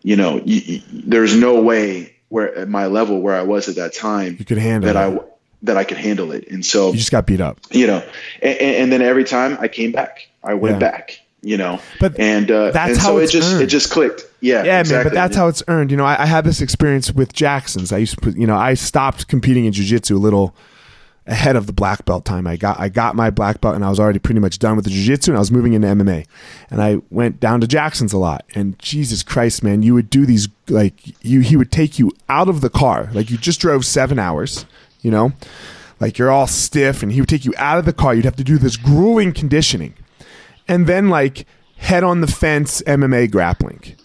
[0.03, 3.75] you know, y y there's no way where at my level where I was at
[3.75, 5.19] that time You could handle that it.
[5.19, 5.25] I
[5.63, 6.47] that I could handle it.
[6.49, 7.59] And so You just got beat up.
[7.69, 8.03] you know,
[8.41, 10.79] and, and then every time I came back, I went Yeah.
[10.91, 11.79] back, you know.
[11.99, 13.61] But and uh, that's and how so it just earned.
[13.63, 14.23] it just clicked.
[14.41, 14.95] Yeah, Yeah, exactly.
[14.95, 15.91] man, but that's how it's earned.
[15.91, 17.91] You know, I, I had this experience with Jackson's.
[17.91, 20.55] I used to put, you know, I stopped competing in jiu-jitsu a little
[21.31, 22.45] ahead of the black belt time.
[22.45, 24.83] I got I got my black belt and I was already pretty much done with
[24.85, 26.27] the jiu-jitsu and I was moving into MMA.
[26.69, 28.45] And I went down to Jackson's a lot.
[28.53, 30.93] And Jesus Christ, man, you would do these like
[31.25, 33.09] you he would take you out of the car.
[33.13, 34.65] Like you just drove 7 hours,
[35.01, 35.31] you know?
[36.01, 38.13] Like you're all stiff and he would take you out of the car.
[38.13, 39.93] You'd have to do this grueling conditioning.
[40.67, 41.45] And then like
[41.77, 43.95] head on the fence MMA grappling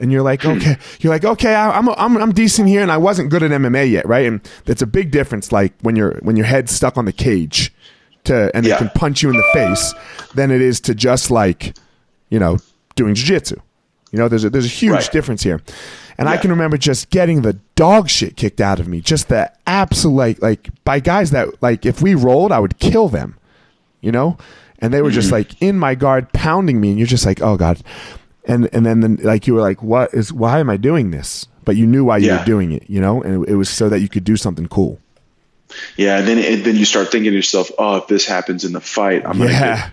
[0.00, 2.96] and you're like, okay, you're like, okay, I, I'm, I'm I'm decent here, and I
[2.96, 4.26] wasn't good at MMA yet, right?
[4.26, 7.72] And that's a big difference, like when you're when your head's stuck on the cage,
[8.24, 9.94] to and they can punch you in the face,
[10.34, 11.76] than it is to just like,
[12.28, 12.58] you know,
[12.96, 13.60] doing jujitsu.
[14.12, 15.12] You know, there's a there's a huge Right.
[15.12, 15.60] difference here,
[16.18, 19.52] and I can remember just getting the dog shit kicked out of me, just the
[19.66, 23.36] absolute like like by guys that like if we rolled, I would kill them
[24.00, 24.36] you know
[24.78, 25.36] and they were just mm-hmm.
[25.36, 27.80] like in my guard pounding me and you're just like oh god
[28.50, 31.46] and and then, then like you were like what is why am i doing this
[31.64, 32.38] but you knew why you Yeah.
[32.38, 34.66] were doing it you know and it, it was so that you could do something
[34.68, 34.98] cool
[35.96, 38.72] Yeah, and then and then you start thinking to yourself, oh, if this happens in
[38.72, 39.76] the fight, I'm gonna Yeah.
[39.76, 39.92] get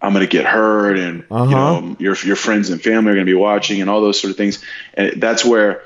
[0.00, 1.44] I'm gonna get hurt, and Uh-huh.
[1.50, 4.30] you know your your friends and family are gonna be watching, and all those sort
[4.30, 4.62] of things.
[4.94, 5.82] And that's where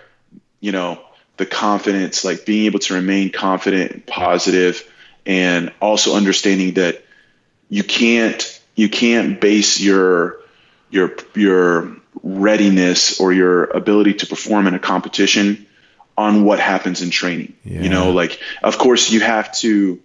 [0.61, 0.98] you know
[1.38, 4.85] the confidence, like being able to remain confident and positive,
[5.24, 7.02] and also understanding that
[7.70, 10.37] you can't you can't base your
[10.90, 15.66] your your readiness or your ability to perform in a competition
[16.16, 17.54] on what happens in training.
[17.64, 17.80] Yeah.
[17.80, 20.00] You know, like of course you have to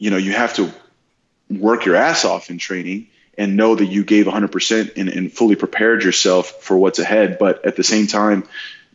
[0.00, 0.72] you know, you have to
[1.48, 5.56] work your ass off in training and know that you gave 100% and, and fully
[5.56, 7.38] prepared yourself for what's ahead.
[7.38, 8.44] But at the same time,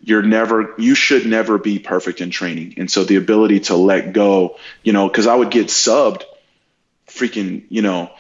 [0.02, 2.76] you're never, you should never be perfect in training.
[2.78, 6.24] And so the ability to let go, you know, because I would get subbed
[7.08, 8.12] freaking, you know,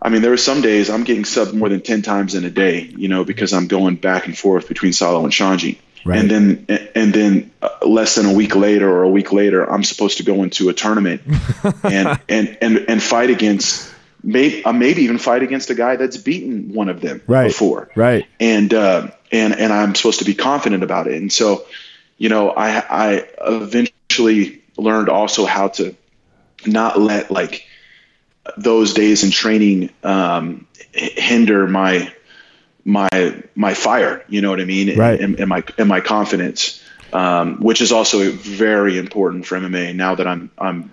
[0.00, 2.50] I mean, there were some days I'm getting subbed more than 10 times in a
[2.50, 5.78] day, you know, because I'm going back and forth between Saulo and Xande.
[6.04, 6.20] Right.
[6.20, 9.82] And then, and then uh, less than a week later or a week later, I'm
[9.82, 11.22] supposed to go into a tournament
[11.82, 16.16] and, and, and, and fight against, maybe, uh, maybe even fight against a guy that's
[16.16, 17.48] beaten one of them Right.
[17.48, 21.14] before right and uh, and and I'm supposed to be confident about it.
[21.20, 21.66] And so,
[22.16, 25.94] you know, I I eventually learned also how to
[26.64, 27.66] not let like
[28.56, 32.12] those days in training um, hinder my
[32.84, 33.08] my
[33.54, 34.24] my fire.
[34.28, 34.88] You know what I mean?
[34.90, 35.20] And- Right.
[35.20, 36.82] And, and my and my confidence,
[37.12, 39.94] um, which is also very important for MMA.
[39.94, 40.90] Now that I'm I'm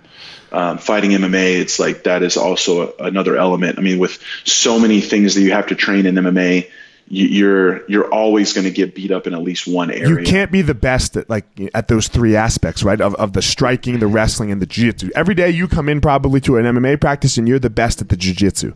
[0.52, 3.78] um, fighting MMA, it's like that is also a, another element.
[3.78, 6.70] I mean, with so many things that you have to train in MMA,
[7.08, 10.08] you're you're always going to get beat up in at least one area.
[10.08, 13.40] you can't be the best at like at those three aspects right of, of the
[13.42, 17.00] striking the wrestling and the jiu-jitsu every day you come in probably to an mma
[17.00, 18.72] practice and you're the best at the jiu-jitsu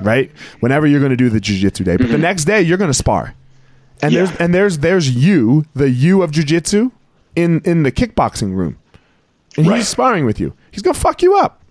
[0.00, 2.90] right whenever you're going to do the jiu-jitsu day but the next day you're going
[2.90, 3.34] to spar
[4.02, 4.14] and Mm-hmm.
[4.14, 4.24] Yeah.
[4.26, 6.90] there's and there's there's you the you of jiu-jitsu
[7.34, 8.78] in in the kickboxing room
[9.56, 9.78] and Right.
[9.78, 11.62] he's sparring with you he's going to fuck you up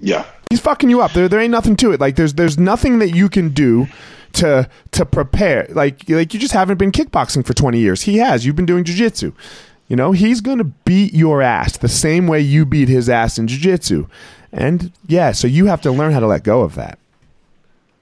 [0.00, 0.24] Yeah.
[0.50, 1.12] he's fucking you up.
[1.12, 2.00] There, there ain't nothing to it.
[2.00, 3.86] Like there's there's nothing that you can do
[4.34, 5.66] to to prepare.
[5.70, 8.02] Like like you just haven't been kickboxing for 20 years.
[8.02, 8.44] He has.
[8.44, 9.34] You've been doing jujitsu.
[9.88, 13.46] You know, he's gonna beat your ass the same way you beat his ass in
[13.46, 14.08] jujitsu.
[14.52, 16.98] And yeah, so you have to learn how to let go of that.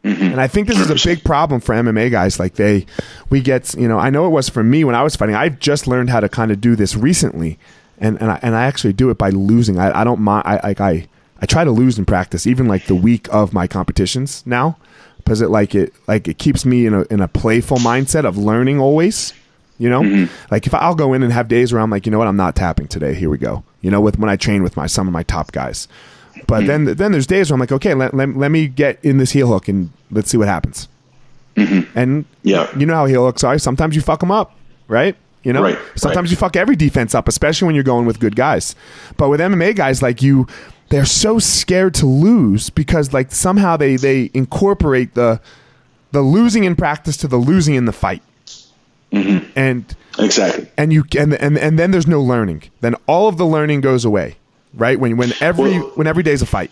[0.04, 0.22] Mm-hmm.
[0.22, 2.38] And I think this is a big problem for MMA guys.
[2.38, 2.86] Like they,
[3.28, 5.34] we get, you know, I know it was for me when I was fighting.
[5.34, 7.58] I've just learned how to kind of do this recently,
[7.98, 9.78] and and I, and I actually do it by losing.
[9.78, 10.46] I, I don't mind.
[10.46, 11.06] I like I
[11.40, 14.78] I try to lose in practice, even like the week of my competitions now,
[15.30, 18.36] because it like it like it keeps me in a in a playful mindset of
[18.36, 19.32] learning always.
[19.78, 20.34] You know, mm-hmm.
[20.50, 22.36] like if I'll go in and have days where I'm like, you know what, I'm
[22.36, 23.14] not tapping today.
[23.14, 23.62] Here we go.
[23.80, 25.86] You know, with when I train with my some of my top guys.
[26.48, 26.94] But then mm-hmm.
[26.94, 29.46] then there's days where I'm like, okay, let, let, let me get in this heel
[29.46, 30.88] hook and let's see what happens.
[31.54, 31.96] Mm-hmm.
[31.96, 32.66] And Yeah.
[32.76, 33.56] you know how heel hooks are.
[33.56, 34.56] Sometimes you fuck them up,
[34.88, 35.14] right?
[35.44, 36.30] You know, Right, sometimes right.
[36.32, 38.74] you fuck every defense up, especially when you're going with good guys.
[39.16, 40.48] But with MMA guys like you,
[40.90, 45.40] they're so scared to lose because like somehow they they incorporate the
[46.12, 48.22] the losing in practice to the losing in the fight.
[49.12, 49.50] Mm-hmm.
[49.56, 49.84] And
[50.18, 50.68] Exactly.
[50.76, 52.64] and you and, and and then there's no learning.
[52.80, 54.36] Then all of the learning goes away,
[54.74, 54.98] right?
[55.00, 56.70] When when every Well- when every day's a fight.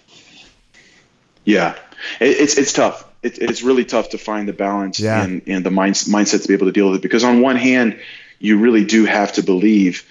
[1.45, 1.77] Yeah,
[2.21, 3.05] it, it's it's tough.
[3.23, 5.23] It, it's really tough to find the balance Yeah.
[5.25, 7.03] and, and the mind, mindset to be able to deal with it.
[7.03, 7.99] Because on one hand,
[8.39, 10.05] you really do have to believe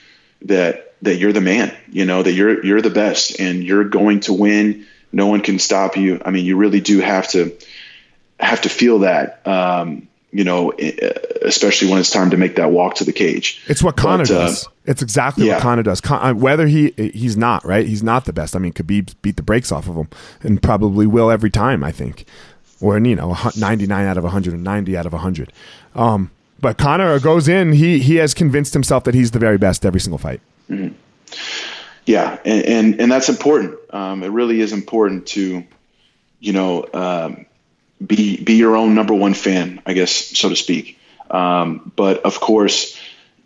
[0.44, 1.76] that that you're the man.
[1.90, 4.86] You know that you're you're the best and you're going to win.
[5.12, 6.22] No one can stop you.
[6.26, 7.58] I mean, you really do have to
[8.40, 9.46] have to feel that.
[9.48, 10.74] Um, you know,
[11.42, 13.64] especially when it's time to make that walk to the cage.
[13.68, 14.68] It's what Conor But, uh, does.
[14.86, 15.54] It's exactly yeah.
[15.54, 16.02] what Conor does.
[16.02, 18.56] Con- uh, whether he he's not right, he's not the best.
[18.56, 20.10] I mean, Khabib beat the brakes off of him,
[20.42, 21.84] and probably will every time.
[21.84, 22.26] I think,
[22.82, 25.54] or you know, 99 out of 190 out of 100.
[25.96, 26.30] Um,
[26.60, 27.74] but Conor goes in.
[27.74, 30.42] He he has convinced himself that he's the very best every single fight.
[30.70, 30.96] Mm-hmm.
[32.06, 33.78] Yeah, and, and, and that's important.
[33.90, 35.66] Um, it really is important to,
[36.40, 37.46] you know, um,
[38.06, 41.00] be be your own number one fan, I guess, so to speak.
[41.30, 42.98] Um, but of course,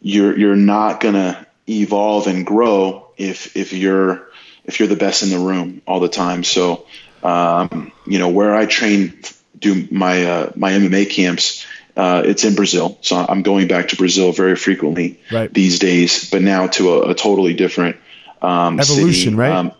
[0.01, 4.27] you're you're not gonna evolve and grow if if you're
[4.65, 6.43] if you're the best in the room all the time.
[6.43, 6.85] So,
[7.23, 9.19] um, you know, where I train,
[9.57, 11.65] do my uh, my MMA camps.
[11.95, 15.53] Uh, it's in Brazil, so I'm going back to Brazil very frequently right.
[15.53, 16.29] these days.
[16.29, 17.97] But now to a, a totally different
[18.41, 19.35] um, evolution, city.
[19.35, 19.51] right?
[19.51, 19.71] Um,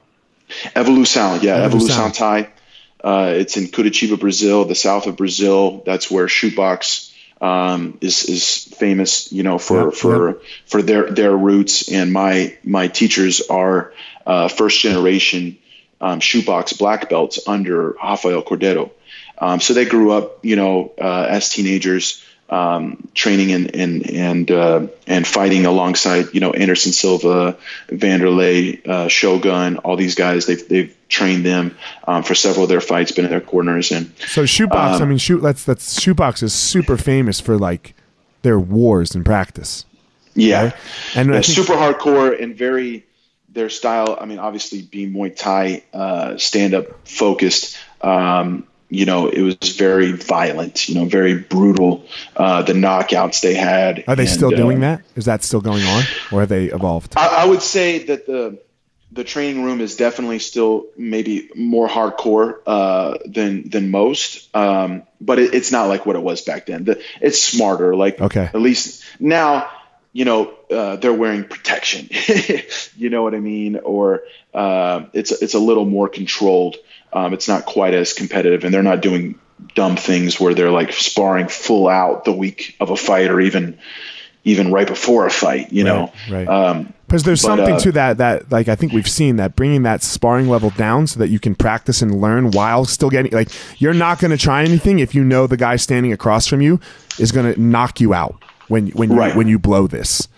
[0.76, 2.49] Evolução, yeah, Evolução Thai.
[3.03, 5.82] Uh, it's in Curitiba, Brazil, the south of Brazil.
[5.86, 10.41] That's where Chute Boxe um, is is famous, you know, for Yep, for yep.
[10.66, 11.91] for their their roots.
[11.91, 13.93] And my my teachers are
[14.26, 15.57] uh, first generation
[15.99, 18.91] um, Chute Boxe black belts under Rafael Cordeiro.
[19.42, 24.52] Um, so they grew up, you know, uh, as teenagers, um, training and and and
[24.52, 27.58] uh, and fighting alongside, you know, Anderson Silva,
[27.89, 30.46] Wanderlei, uh, Shogun, all these guys.
[30.46, 31.76] They've they've trained them
[32.08, 35.02] um, for several of their fights, been in their corners, and So Chute Boxe, Um,
[35.02, 35.42] I mean, shoot.
[35.42, 37.96] That's that's Chute Boxe is super famous for like
[38.44, 39.86] their wars in practice.
[40.36, 40.74] yeah, Right.
[41.16, 43.06] And think- super hardcore and very
[43.50, 44.18] their style.
[44.20, 47.78] I mean, obviously being Muay Thai uh, stand up focused.
[48.02, 50.89] Um, you know, it was very violent.
[50.89, 52.06] You know, very brutal.
[52.36, 54.04] Uh, the knockouts they had.
[54.06, 55.02] Are they and, still doing uh, that?
[55.16, 57.14] Is that still going on, or have they evolved?
[57.16, 58.60] I, I would say that the
[59.14, 65.39] the training room is definitely still maybe more hardcore uh, than than most, um, but
[65.39, 66.84] it, it's not like what it was back then.
[66.84, 67.96] The, it's smarter.
[67.96, 68.50] Like Okay.
[68.54, 69.70] at least now,
[70.12, 72.10] you know, uh, they're wearing protection.
[72.98, 73.78] you know what I mean?
[73.78, 74.24] Or
[74.54, 76.76] uh, it's it's a little more controlled.
[77.14, 79.39] Um, it's not quite as competitive, and they're not doing
[79.76, 83.78] dumb things where they're like sparring full out the week of a fight, or even
[84.43, 85.72] even right before a fight.
[85.72, 86.47] You know, Right, right.
[86.47, 89.55] Um, Because there's But, something uh, to that that like I think we've seen that
[89.55, 93.32] bringing that sparring level down so that you can practice and learn while still getting
[93.34, 93.49] like
[93.80, 96.80] you're not going to try anything if you know the guy standing across from you
[97.20, 100.30] is going to knock you out when when you, when you blow this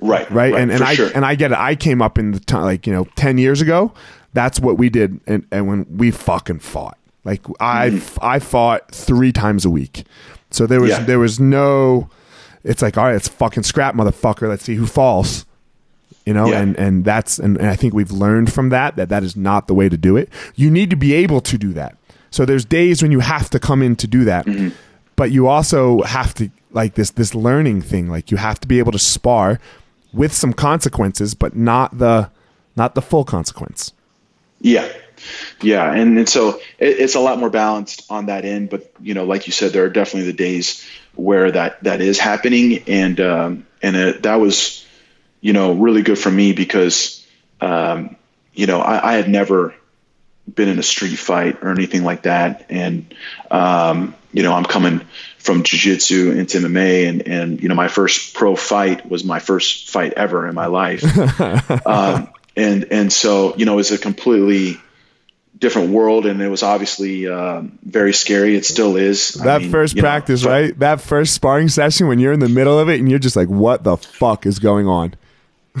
[0.00, 1.10] right, right, right and and I sure.
[1.14, 3.60] and I get it I came up in the time like you know 10 years
[3.60, 3.92] ago
[4.34, 8.18] that's what we did and and when we fucking fought like I Mm-hmm.
[8.22, 10.04] I fought 3 times a week
[10.50, 11.02] so there was Yeah.
[11.04, 12.08] there was no
[12.64, 15.44] it's like all right it's fucking scrap motherfucker let's see who falls
[16.26, 16.60] you know Yeah.
[16.60, 19.66] and and that's and, and i think we've learned from that that that is not
[19.66, 21.96] the way to do it you need to be able to do that
[22.30, 24.68] so there's days when you have to come in to do that Mm-hmm.
[25.16, 28.78] but you also have to like this this learning thing like you have to be
[28.78, 29.58] able to spar
[30.12, 32.30] with some consequences but not the
[32.76, 33.92] not the full consequence
[34.60, 34.88] Yeah,
[35.60, 38.70] yeah, and and so it, it's a lot more balanced on that end.
[38.70, 42.18] But you know, like you said, there are definitely the days where that that is
[42.18, 44.86] happening, and um, and it, that was,
[45.40, 47.26] you know, really good for me because,
[47.60, 48.16] um,
[48.54, 49.74] you know, I, I had never
[50.52, 53.14] been in a street fight or anything like that, and
[53.50, 55.00] um, you know, I'm coming
[55.38, 59.90] from jiu-jitsu into MMA, and and you know, my first pro fight was my first
[59.90, 61.04] fight ever in my life.
[61.86, 64.76] Um, and and so you know it was a completely
[65.58, 68.54] different world and it was obviously um, very scary.
[68.56, 69.40] It still is.
[69.40, 70.78] I that mean, first you know, practice right?
[70.78, 73.48] That first sparring session when you're in the middle of it and you're just like
[73.48, 75.14] what the fuck is going on?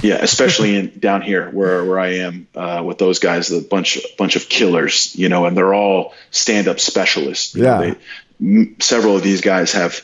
[0.02, 3.98] Yeah especially in down here where where i am uh, with those guys a bunch
[4.16, 7.54] bunch of killers you know and they're all stand-up specialists.
[7.54, 7.94] You know, Yeah.
[8.40, 10.00] they, m- several of these guys have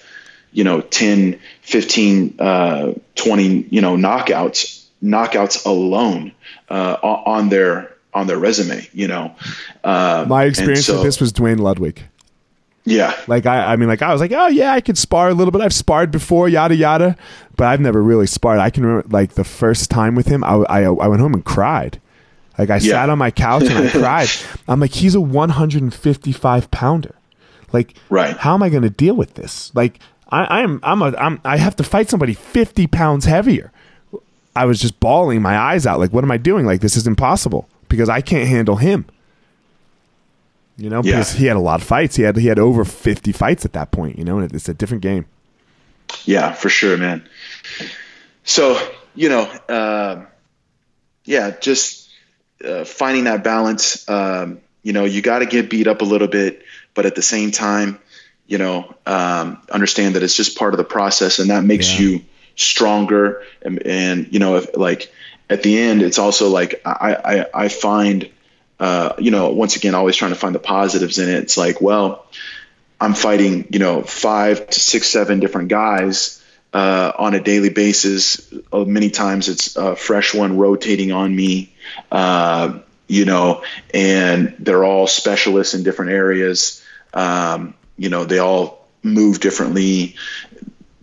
[0.52, 6.32] you know 10 15 uh, 20 you know knockouts knockouts alone
[6.74, 6.96] uh,
[7.36, 9.34] on their on their resume you know
[9.84, 12.02] uh, my experience so- with this was Duane Ludwig
[12.84, 15.34] yeah Like I, I mean, like I was like, oh yeah, I could spar a
[15.34, 15.62] little bit.
[15.62, 17.16] I've sparred before, yada yada,
[17.56, 18.58] but I've never really sparred.
[18.60, 21.42] I can remember like the first time with him, I, I, I went home and
[21.42, 21.98] cried.
[22.58, 22.92] Like I Yeah.
[22.92, 24.28] sat on my couch and I cried.
[24.68, 27.14] I'm like, he's a 155 pounder.
[27.72, 28.36] Like, Right.
[28.36, 29.74] How am I going to deal with this?
[29.74, 29.98] Like,
[30.28, 33.72] I, I'm, I'm a, I'm, I have to fight somebody 50 pounds heavier.
[34.56, 35.98] I was just bawling my eyes out.
[35.98, 36.64] Like, what am I doing?
[36.66, 39.04] Like, this is impossible because I can't handle him.
[40.76, 41.12] You know, Yeah.
[41.18, 42.16] because he had a lot of fights.
[42.16, 44.18] He had he had over fifty fights at that point.
[44.18, 45.26] You know, and it's a different game.
[46.24, 47.26] Yeah, for sure, man.
[48.44, 48.78] So
[49.14, 50.24] you know, uh,
[51.24, 52.08] yeah, just
[52.64, 54.08] uh, finding that balance.
[54.08, 56.62] Um, you know, you got to get beat up a little bit,
[56.94, 57.98] but at the same time,
[58.46, 62.00] you know, um, understand that it's just part of the process, and that makes Yeah.
[62.06, 62.20] you
[62.56, 63.42] stronger.
[63.62, 65.12] And, and you know, if, like
[65.48, 68.30] at the end, it's also like I I, I find.
[68.80, 71.44] Uh, you know, once again, always trying to find the positives in it.
[71.44, 72.26] It's like, well,
[73.00, 76.42] I'm fighting, you know, five to six, seven different guys
[76.72, 78.52] uh, on a daily basis.
[78.72, 81.72] Uh, many times it's a fresh one rotating on me,
[82.10, 83.62] uh, you know,
[83.94, 86.82] and they're all specialists in different areas.
[87.14, 90.16] Um, you know, they all move differently.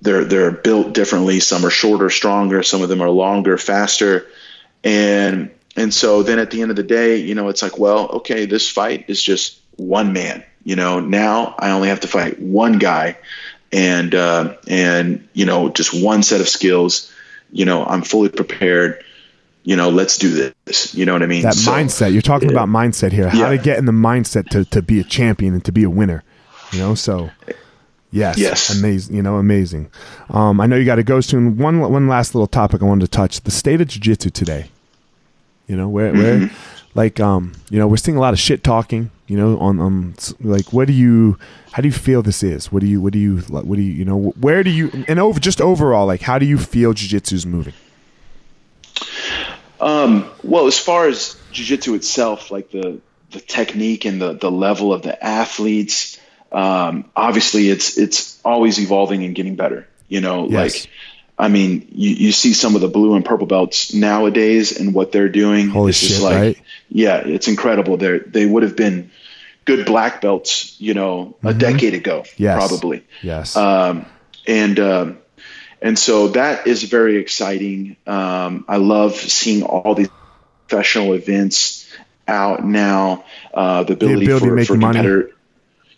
[0.02, 1.40] They're they're built differently.
[1.40, 2.64] Some are shorter, stronger.
[2.64, 4.28] Some of them are longer, faster,
[4.84, 8.08] and and so then at the end of the day, you know, it's like, well,
[8.10, 10.44] okay, this fight is just one man.
[10.64, 13.18] You know, now I only have to fight one guy,
[13.72, 17.12] and uh, and you know, just one set of skills.
[17.52, 19.04] You know, I'm fully prepared.
[19.64, 20.96] You know, let's do this.
[20.96, 21.44] You know what I mean?
[21.44, 22.14] That so, mindset.
[22.14, 23.30] You're talking about mindset here.
[23.30, 23.50] How yeah.
[23.50, 26.24] to get in the mindset to to be a champion and to be a winner.
[26.72, 27.30] You know, so.
[28.12, 28.38] Yes.
[28.38, 28.78] Yes.
[28.78, 29.16] Amazing.
[29.16, 29.90] You know, amazing.
[30.30, 31.58] Um, I know you got to go soon.
[31.58, 34.70] One one last little topic I wanted to touch: the state of jiu-jitsu today.
[35.68, 36.56] You know, where where mm-hmm.
[36.94, 40.14] like um, you know, we're seeing a lot of shit talking you know on um
[40.42, 41.38] like what do you
[41.72, 43.94] how do you feel this is what do you what do you what do you
[43.94, 47.34] you know where do you and over just overall like how do you feel jiu-jitsu
[47.34, 47.74] is moving
[49.80, 53.00] um well as far as jiu-jitsu itself like the
[53.32, 56.20] the technique and the the level of the athletes
[56.52, 60.84] um obviously it's it's always evolving and getting better you know yes.
[60.84, 60.92] like
[61.42, 65.12] I mean, you, you see some of the blue and purple belts nowadays and what
[65.12, 65.70] they're doing.
[65.70, 66.62] Holy it's shit, like, right?
[66.88, 67.98] Yeah, it's incredible.
[67.98, 69.10] They they would have been
[69.66, 71.58] good black belts, you know, a mm-hmm.
[71.58, 72.56] decade ago, yes.
[72.56, 73.04] probably.
[73.24, 73.56] Yes.
[73.56, 74.06] Um,
[74.46, 75.18] and um,
[75.82, 77.98] and so that is very exciting.
[78.06, 80.10] Um, I love seeing all these
[80.68, 81.92] professional events
[82.28, 83.26] out now.
[83.52, 85.24] Uh, the ability, the ability for, to make for money.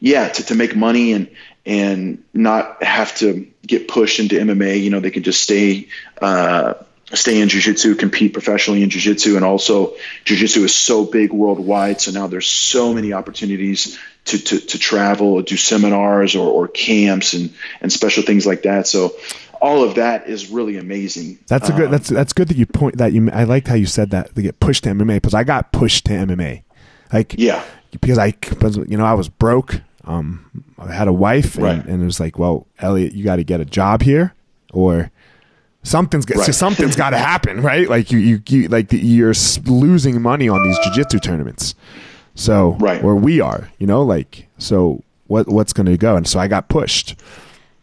[0.04, 1.30] Yeah, to, to make money and
[1.66, 4.84] and not have to get pushed into MMA.
[4.84, 5.88] You know, they can just stay.
[6.22, 6.74] Uh,
[7.14, 9.94] stay in jiu-jitsu compete professionally in jiu-jitsu and also
[10.26, 15.40] jiu-jitsu is so big worldwide so now there's so many opportunities to, to, to travel
[15.44, 19.14] do seminars or, or camps and, and special things like that so
[19.62, 22.66] all of that is really amazing that's a good um, that's that's good that you
[22.66, 25.36] point that you i liked how you said that to get pushed to mma because
[25.36, 26.64] i got pushed to mma
[27.12, 28.34] like yeah because i
[28.88, 31.86] you know i was broke um i had a wife and, right.
[31.86, 34.34] and it was like well Eliot you got to get a job here
[34.74, 35.12] or
[35.84, 36.46] something's right.
[36.46, 37.88] so something's got to happen, right?
[37.88, 39.34] Like you, you, you like the, you're
[39.66, 41.76] losing money on these jiu-jitsu tournaments.
[42.36, 43.04] So, right.
[43.04, 46.16] where we are, you know, like so what what's going to go?
[46.16, 47.16] And so I got pushed.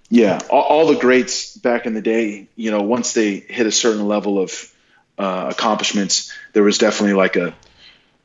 [0.09, 3.71] Yeah, all, all, the greats back in the day, you know, once they hit a
[3.71, 4.75] certain level of
[5.17, 7.55] uh, accomplishments, there was definitely like a,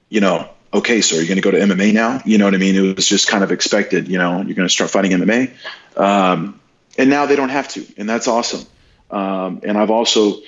[0.09, 2.21] you know, okay, so are you going to go to MMA now?
[2.25, 2.75] You know what I mean?
[2.75, 4.07] It was just kind of expected.
[4.07, 5.51] You know, you're going to start fighting MMA,
[5.97, 6.59] um,
[6.97, 8.65] and now they don't have to, and that's awesome.
[9.09, 10.41] Um, and I've also,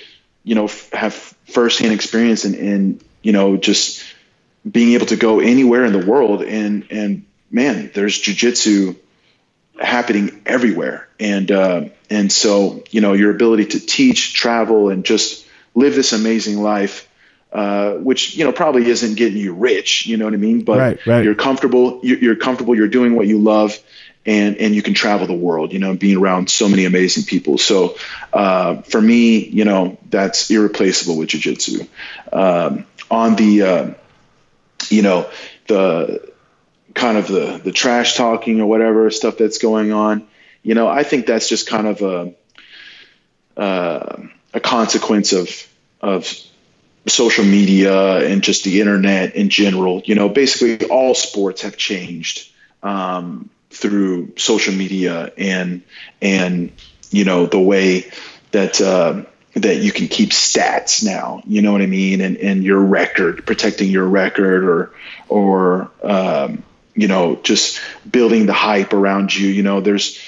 [0.44, 4.04] you know, f- have firsthand experience in, in, you know, just
[4.68, 8.96] being able to go anywhere in the world and, and man, there's jujitsu
[9.80, 11.08] happening everywhere.
[11.20, 16.12] And, uh, and so, you know, your ability to teach, travel, and just live this
[16.12, 17.07] amazing life,
[17.52, 20.62] uh, which, you know, probably isn't getting you rich, you know what I mean?
[20.62, 21.24] But right, right.
[21.24, 23.78] you're comfortable, you're, you're comfortable, you're doing what you love
[24.28, 27.56] and and you can travel the world you know being around so many amazing people
[27.56, 27.96] so
[28.32, 31.86] uh, for me you know that's irreplaceable with jiu-jitsu
[32.32, 33.90] um, on the uh,
[34.90, 35.28] you know
[35.66, 36.30] the
[36.94, 40.26] kind of the the trash talking or whatever stuff that's going on
[40.62, 42.34] you know i think that's just kind of a
[43.56, 44.22] uh,
[44.52, 45.66] a consequence of
[46.00, 46.32] of
[47.08, 52.50] social media and just the internet in general you know basically all sports have changed
[52.82, 55.82] um, through social media and
[56.20, 56.72] and
[57.10, 58.10] you know the way
[58.52, 59.22] that uh,
[59.54, 61.42] that you can keep stats now.
[61.46, 64.92] You know what I mean, and and your record, protecting your record, or
[65.28, 66.62] or um,
[66.94, 67.80] you know just
[68.10, 69.48] building the hype around you.
[69.48, 70.18] You know, there's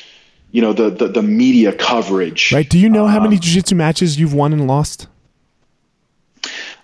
[0.51, 2.53] you know the the, the media coverage.
[2.53, 2.69] Right.
[2.69, 5.07] Do you know how many um, jiu-jitsu matches you've won and lost?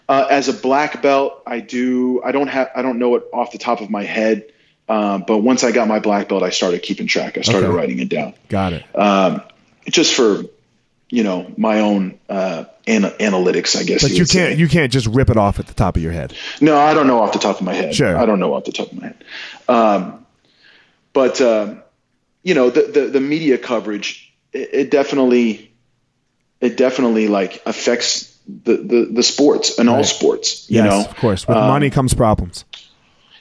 [0.09, 2.22] Uh, as a black belt, I do.
[2.22, 2.70] I don't have.
[2.74, 4.46] I don't know it off the top of my head.
[4.88, 7.36] Um, but once I got my black belt, I started keeping track.
[7.36, 7.76] I started okay.
[7.76, 8.34] writing it down.
[8.48, 8.84] Got it.
[8.96, 9.42] Um,
[9.88, 10.44] just for
[11.11, 14.02] you know my own uh, ana- analytics, I guess.
[14.02, 14.54] But you, you can't say.
[14.54, 16.34] you can't just rip it off at the top of your head.
[16.61, 17.94] No, I don't know off the top of my head.
[17.94, 19.24] Sure, I don't know off the top of my head.
[19.68, 20.26] Um,
[21.12, 21.74] but uh,
[22.44, 25.72] you know the, the, the media coverage it, it, definitely
[26.61, 29.97] it definitely like affects the the, the sports and right.
[29.97, 30.70] all sports.
[30.70, 32.64] You yes, know, of course, with money um, comes problems.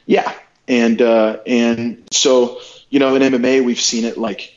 [0.05, 0.31] Yeah,
[0.67, 4.53] and uh, and so you know in MMA we've seen it like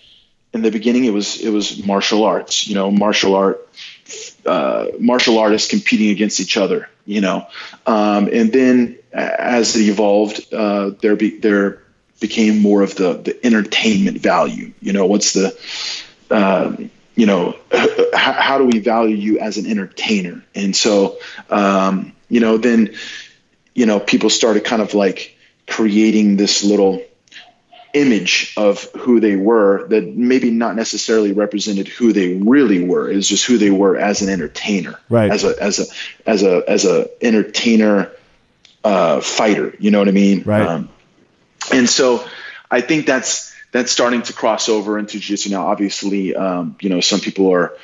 [0.53, 3.69] in the beginning it was it was martial arts you know martial art
[4.47, 7.47] uh, martial artists competing against each other you know
[7.87, 11.83] um, and then as it evolved uh, there be there
[12.21, 14.73] became more of the the entertainment value.
[14.81, 15.57] You know, what's the
[16.31, 17.57] um, you know,
[18.15, 20.45] how, how, do we value you as an entertainer?
[20.55, 21.19] And so,
[21.51, 22.95] um, you know, then,
[23.75, 27.03] you know, people started kind of like creating this little
[27.93, 33.11] image of who they were that maybe not necessarily represented who they really were.
[33.11, 35.29] It's just who they were as an entertainer, right?
[35.29, 35.85] As a as a
[36.25, 38.13] as a as a entertainer
[38.85, 39.75] uh, fighter.
[39.81, 40.45] You know what I mean?
[40.45, 40.65] Right.
[40.65, 40.89] Um,
[41.73, 42.25] and so
[42.71, 45.67] I think that's that's starting to cross over into jiu-jitsu now.
[45.67, 47.77] Obviously, um, you know, some people are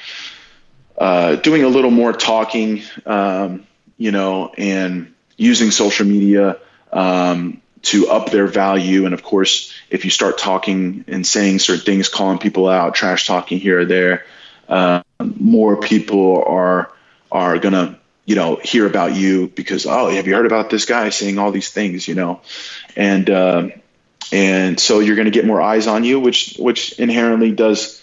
[0.96, 3.66] uh, doing a little more talking, um,
[3.98, 6.58] you know, and using social media
[6.92, 9.04] um, to up their value.
[9.04, 13.26] And of course, if you start talking and saying certain things, calling people out, trash
[13.26, 14.24] talking here or there,
[14.68, 16.90] uh, more people are
[17.30, 21.10] are gonna you know hear about you because oh have you heard about this guy
[21.10, 22.40] saying all these things you know
[22.96, 23.68] and uh,
[24.34, 28.02] and so you're going to get more eyes on you, which which inherently does,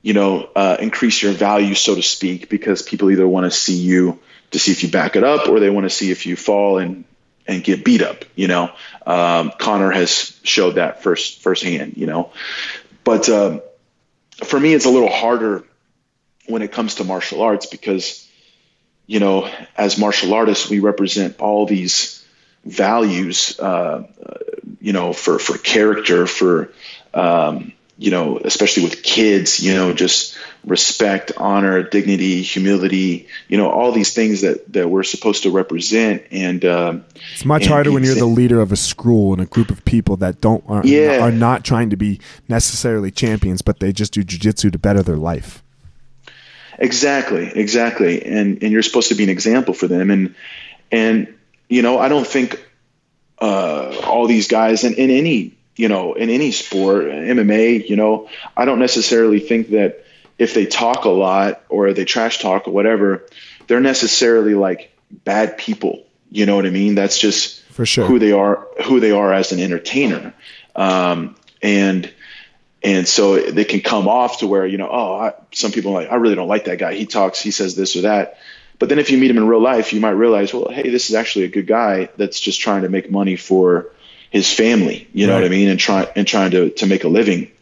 [0.00, 3.76] you know, uh, increase your value, so to speak, because people either want to see
[3.76, 4.18] you
[4.52, 6.78] to see if you back it up, or they want to see if you fall
[6.78, 7.04] and
[7.46, 8.24] and get beat up.
[8.34, 8.72] You know,
[9.06, 11.98] um, Conor has showed that first firsthand.
[11.98, 12.32] You know,
[13.04, 13.60] but um,
[14.42, 15.62] for me, it's a little harder
[16.46, 18.26] when it comes to martial arts because,
[19.06, 19.46] you know,
[19.76, 22.24] as martial artists, we represent all these
[22.64, 24.06] values uh,
[24.80, 26.72] you know, for for character, for
[27.14, 33.70] um, you know, especially with kids, you know, just respect, honor, dignity, humility, you know,
[33.70, 36.22] all these things that that we're supposed to represent.
[36.30, 37.04] And um,
[37.34, 39.84] it's much and harder when you're the leader of a school and a group of
[39.84, 41.20] people that don't are, yeah.
[41.20, 45.18] are not trying to be necessarily champions, but they just do jujitsu to better their
[45.18, 45.62] life.
[46.78, 50.34] Exactly, exactly, and and you're supposed to be an example for them, and
[50.90, 51.34] and
[51.68, 52.64] you know, I don't think
[53.40, 58.28] uh, all these guys and in any you know in any sport mma you know
[58.56, 60.04] i don't necessarily think that
[60.38, 63.26] if they talk a lot or they trash talk or whatever
[63.70, 66.04] they're necessarily like bad people.
[66.28, 66.96] You know what i mean?
[66.96, 68.04] That's just for sure.
[68.04, 70.34] who they are who they are as an entertainer.
[70.74, 72.12] Um, and
[72.82, 76.02] and so they can come off to where you know oh I, some people are
[76.02, 76.94] like i really don't like that guy.
[76.94, 78.38] He talks he says this or that
[78.80, 81.10] but then if you meet him in real life, you might realize, well, hey, this
[81.10, 83.92] is actually a good guy that's just trying to make money for
[84.30, 85.06] his family.
[85.12, 85.42] You know right.
[85.42, 85.68] what I mean?
[85.68, 87.52] And try and trying to to make a living.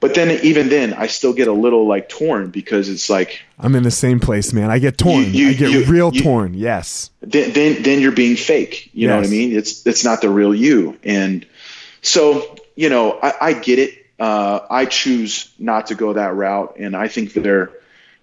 [0.00, 3.74] But then even then, I still get a little like torn because it's like I'm
[3.74, 4.70] in the same place, man.
[4.70, 5.24] I get torn.
[5.24, 6.52] You, you, I get you, real torn.
[6.52, 7.10] Yes.
[7.22, 8.90] Then, then then you're being fake.
[8.92, 9.08] You yes.
[9.08, 9.56] know what I mean?
[9.56, 10.98] It's it's not the real you.
[11.04, 11.46] And
[12.02, 13.94] so you know, I, I get it.
[14.20, 17.70] Uh, I choose not to go that route, and I think that there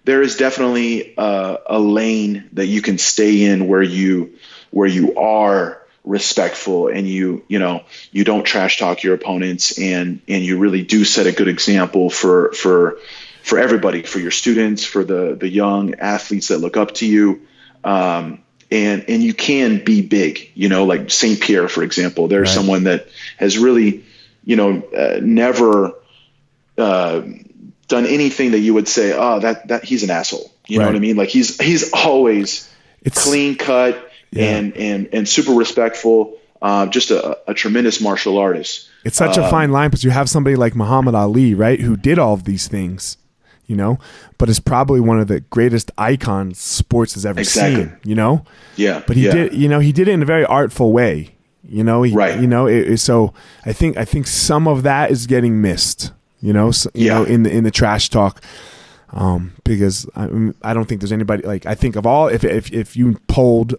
[0.04, 4.34] there is definitely a, a lane that you can stay in where you
[4.70, 10.20] where you are respectful and you you know you don't trash talk your opponents and
[10.26, 12.98] and you really do set a good example for for
[13.42, 17.46] for everybody for your students for the the young athletes that look up to you
[17.84, 21.40] um, and and you can be big you know like St.
[21.40, 22.54] Pierre for example there's right.
[22.54, 24.04] someone that has really
[24.44, 25.92] you know uh, never
[26.76, 27.22] uh,
[27.92, 30.50] done anything that you would say, oh, that that he's an asshole.
[30.66, 30.86] You right.
[30.86, 31.16] know what I mean?
[31.16, 32.68] Like he's he's always
[33.02, 34.56] it's, clean cut yeah.
[34.56, 36.38] and and and super respectful.
[36.60, 38.88] Uh, just a, a, tremendous martial artist.
[39.04, 42.20] It's such a fine line because you have somebody like Muhammad Ali, right, who did
[42.20, 43.16] all of these things,
[43.66, 43.98] you know,
[44.38, 47.86] but is probably one of the greatest icons sports has ever exactly.
[47.86, 48.44] seen, you know.
[48.76, 49.02] Yeah.
[49.04, 49.32] But he yeah.
[49.32, 51.34] did, you know, he did it in a very artful way,
[51.68, 52.04] you know.
[52.04, 52.40] He, right.
[52.40, 53.34] You know, it, it, so
[53.66, 56.12] I think I think some of that is getting missed
[56.42, 57.14] you know, so, you yeah.
[57.14, 58.42] know, in the in the trash talk.
[59.14, 60.24] Um, because I,
[60.62, 63.74] I don't think there's anybody like I think of all if if if you polled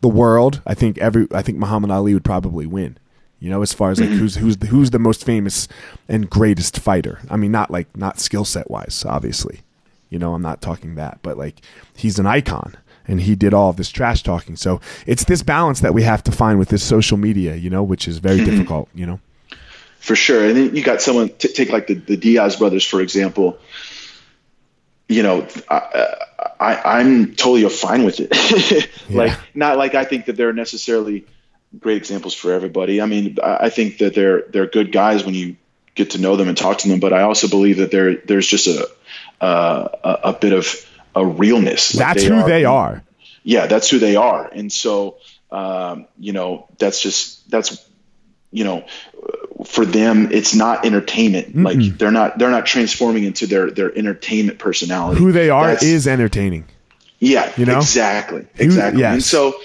[0.00, 2.98] the world, I think every I think Muhammad Ali would probably win.
[3.38, 4.18] You know, as far as like mm-hmm.
[4.18, 5.68] who's who's who's the most famous
[6.08, 7.20] and greatest fighter.
[7.30, 9.60] I mean, not like not skill set wise, obviously.
[10.10, 11.60] You know, I'm not talking that, but like
[11.94, 12.76] he's an icon
[13.08, 14.56] and he did all of this trash talking.
[14.56, 17.82] So it's this balance that we have to find with this social media, you know,
[17.82, 18.50] which is very mm-hmm.
[18.50, 19.20] difficult, you know
[20.06, 20.46] for sure.
[20.46, 23.58] And then you got someone t- take like the, the Diaz brothers for example.
[25.08, 26.16] You know, I,
[26.60, 28.88] I am totally fine with it.
[29.08, 29.16] yeah.
[29.16, 31.26] Like not like I think that they're necessarily
[31.78, 33.00] great examples for everybody.
[33.00, 35.56] I mean, I, think that they're they're good guys when you
[35.96, 37.00] get to know them and talk to them.
[37.00, 38.88] But I also believe that there there's just a
[39.40, 41.90] uh, a, a bit of a realness.
[41.90, 43.02] That's they who are, they are.
[43.42, 44.46] Yeah, that's who they are.
[44.46, 45.18] And so,
[45.50, 47.84] um, you know, that's just that's
[48.52, 48.86] you know
[49.66, 51.64] for them it's not entertainment Mm-mm.
[51.64, 55.82] like they're not they're not transforming into their their entertainment personality who they are That's,
[55.82, 56.64] is entertaining
[57.18, 59.12] yeah you know exactly exactly yes.
[59.14, 59.60] and so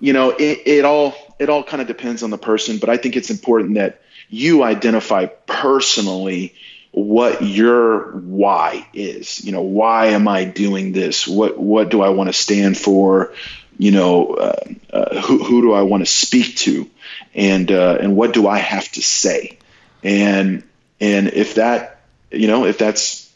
[0.00, 2.96] you know it, it all it all kind of depends on the person, but I
[2.96, 6.54] think it's important that you identify personally
[6.92, 9.44] what your why is.
[9.44, 11.26] You know, why am I doing this?
[11.26, 13.34] What what do I want to stand for?
[13.82, 16.88] You know, uh, uh, who who do I want to speak to,
[17.34, 19.58] and uh, and what do I have to say?
[20.04, 20.62] And
[21.00, 23.28] and if that you know if that's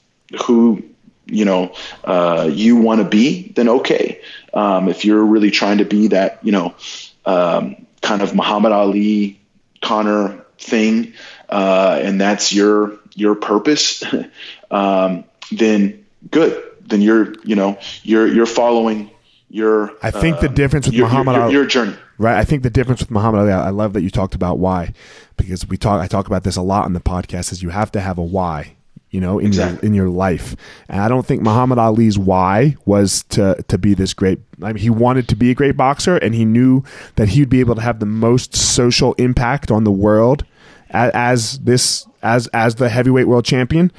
[0.45, 0.85] who
[1.27, 1.75] you know
[2.05, 4.21] uh, you want to be, then okay.
[4.55, 6.77] Um, if you're really trying to be that, you know,
[7.25, 9.41] um, kind of Muhammad Ali,
[9.83, 11.15] Conor thing,
[11.49, 14.05] uh, and that's your your purpose,
[14.71, 16.63] um, then good.
[16.83, 19.11] Then you're you know you're you're following
[19.57, 19.91] your.
[20.03, 21.97] I think the um, difference with your, Muhammad your, Ali, your journey.
[22.19, 22.37] right?
[22.37, 24.93] I think the difference with Muhammad Ali, I love that you talked about why,
[25.37, 26.01] because we talk.
[26.01, 27.53] I talk about this a lot on the podcast.
[27.53, 28.77] Is you have to have a why,
[29.11, 30.55] you know, in your in your life.
[30.89, 34.39] And I don't think Muhammad Ali's why was to to be this great.
[34.63, 36.85] I mean, he wanted to be a great boxer, and he knew
[37.17, 40.45] that he'd be able to have the most social impact on the world
[40.91, 43.91] as, as this as as the heavyweight world champion.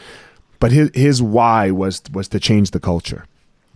[0.60, 3.26] But his his why was was to change the culture.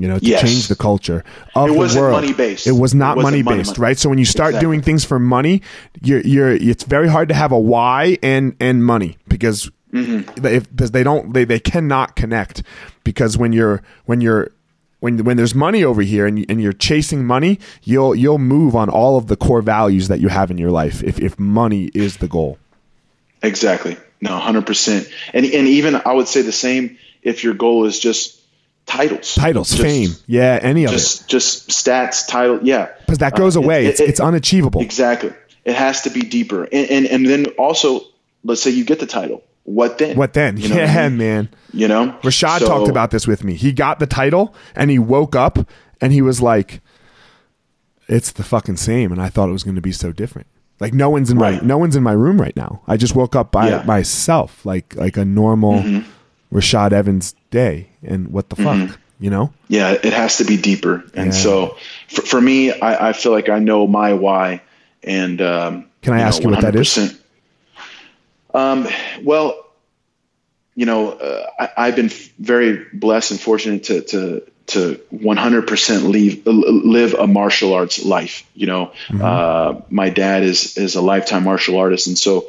[0.02, 0.42] You know, to Yes.
[0.42, 1.24] change the culture
[1.56, 2.14] of It the wasn't world.
[2.22, 2.66] money-based.
[2.68, 3.82] It was not It money money- based, money.
[3.88, 3.98] right?
[4.00, 4.66] So when you start Exactly.
[4.68, 5.62] doing things for money,
[6.02, 10.46] you're you're it's very hard to have a why and and money because Mm-hmm.
[10.48, 12.64] if because they don't they, they cannot connect
[13.04, 14.50] because when you're when you're
[15.02, 18.88] when when there's money over here and, and you're chasing money, you'll you'll move on
[18.90, 22.18] all of the core values that you have in your life if if money is
[22.18, 22.58] the goal.
[23.44, 23.98] Exactly.
[24.22, 25.10] No, hundred percent.
[25.34, 28.40] And and even I would say the same if your goal is just
[28.86, 30.94] titles, Titles, Just- fame, yeah, any of it.
[30.94, 32.90] just just stats, title, yeah.
[33.06, 33.86] Because that goes Uh, away.
[33.86, 34.82] it- it's it- it's unachievable.
[34.82, 35.32] Exactly.
[35.66, 38.02] It has to be deeper, and, and and then also,
[38.44, 39.44] let's say you get the title.
[39.64, 40.18] What then?
[40.18, 40.58] What then?
[40.58, 41.18] You know what I mean?
[41.18, 41.50] man.
[41.72, 43.54] You know, Rashad So- talked about this with me.
[43.54, 45.60] He got the title and he woke up
[46.02, 46.82] and he was like,
[48.08, 50.48] "It's the fucking same." And I thought it was going to be so different.
[50.80, 52.82] Like no one's in my no one's in my room right now.
[52.88, 53.84] I just woke up by Yeah.
[53.86, 56.10] myself, like like a normal Mm-hmm.
[56.52, 57.90] Rashad Evans day.
[58.04, 59.54] And what the fuck, you know?
[59.68, 61.04] Yeah, it has to be deeper.
[61.14, 61.32] And Yeah.
[61.32, 61.78] so,
[62.10, 64.62] for, for me, I, I feel like I know my why.
[65.04, 66.98] And um, Can I ask you what that is?
[68.54, 68.88] Um,
[69.24, 69.66] well,
[70.76, 76.04] you know, uh, I, I've been f- very blessed and fortunate to to to 100%
[76.08, 78.48] leave, live a martial arts life.
[78.54, 82.48] You know, uh, my dad is is a lifetime martial artist, and so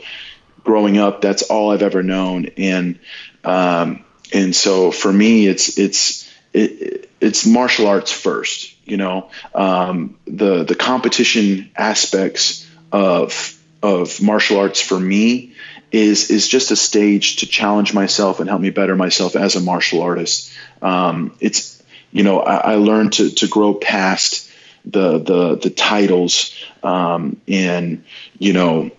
[0.63, 2.47] growing up, that's all I've ever known.
[2.57, 2.99] And
[3.45, 8.75] um, and so for me, it's it's it, it's martial arts first.
[8.85, 15.55] You know, um, the the competition aspects of of martial arts for me
[15.91, 19.61] is is just a stage to challenge myself and help me better myself as a
[19.61, 20.53] martial artist.
[20.81, 24.51] Um, it's you know I, I learned to to grow past
[24.85, 28.05] the the the titles um, and
[28.39, 28.91] you know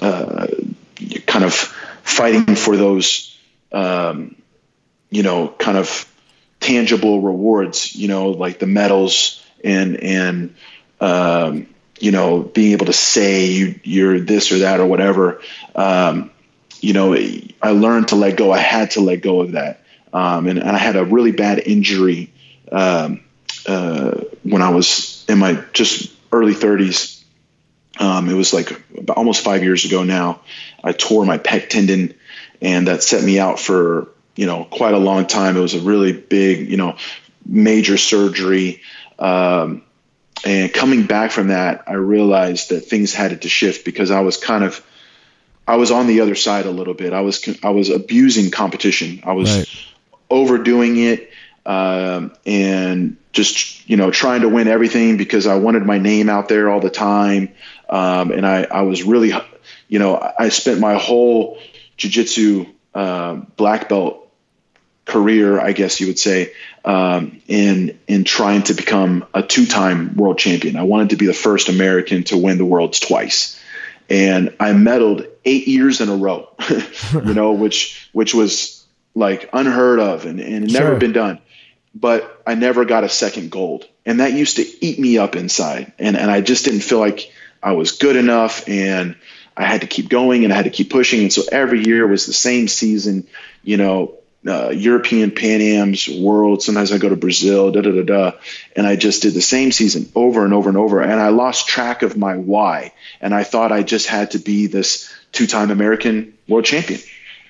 [0.00, 0.46] uh,
[1.26, 3.33] kind of fighting for those
[3.74, 4.36] um,
[5.10, 6.10] you know kind of
[6.60, 10.54] tangible rewards you know like the medals and and
[11.00, 11.66] um,
[11.98, 15.40] you know being able to say you you're this or that or whatever.
[15.74, 16.30] Um,
[16.80, 18.52] you know I learned to let go.
[18.52, 19.80] I had to let go of that.
[20.12, 22.32] Um, and, and I had a really bad injury
[22.70, 23.24] um,
[23.66, 27.14] uh, when I was in my just early 30s
[27.98, 30.40] um, it was like almost five years ago now.
[30.82, 32.14] I tore my pec tendon,
[32.60, 35.56] and that set me out for you know quite a long time.
[35.56, 36.96] It was a really big, you know,
[37.46, 38.82] major surgery.
[39.18, 39.82] Um,
[40.44, 44.36] and coming back from that, I realized that things had to shift because I was
[44.36, 44.84] kind of,
[45.66, 47.12] I was on the other side a little bit.
[47.12, 49.22] I was I was abusing competition.
[49.24, 49.68] I was Right.
[50.30, 51.30] overdoing it
[51.66, 56.48] um, and just you know trying to win everything because I wanted my name out
[56.48, 57.50] there all the time.
[57.88, 59.32] Um, and I, I was really,
[59.88, 61.58] you know, I spent my whole
[61.98, 64.20] jujitsu uh, black belt
[65.04, 66.52] career, I guess you would say,
[66.84, 70.76] um, in in trying to become a two-time world champion.
[70.76, 73.60] I wanted to be the first American to win the worlds twice,
[74.08, 76.48] and I medaled eight years in a row.
[77.12, 78.84] you know, which which was
[79.14, 80.80] like unheard of and, and Sure.
[80.80, 81.38] never been done.
[81.94, 85.92] But I never got a second gold, and that used to eat me up inside,
[85.98, 87.30] and and I just didn't feel like
[87.62, 89.16] I was good enough, and
[89.56, 92.06] I had to keep going and I had to keep pushing, and so every year
[92.06, 93.26] was the same season,
[93.62, 96.62] you know, uh, European Pan Am's World.
[96.62, 98.32] Sometimes I go to Brazil, da da da da,
[98.76, 101.66] and I just did the same season over and over and over, and I lost
[101.66, 106.34] track of my why, and I thought I just had to be this two-time American
[106.46, 107.00] world champion,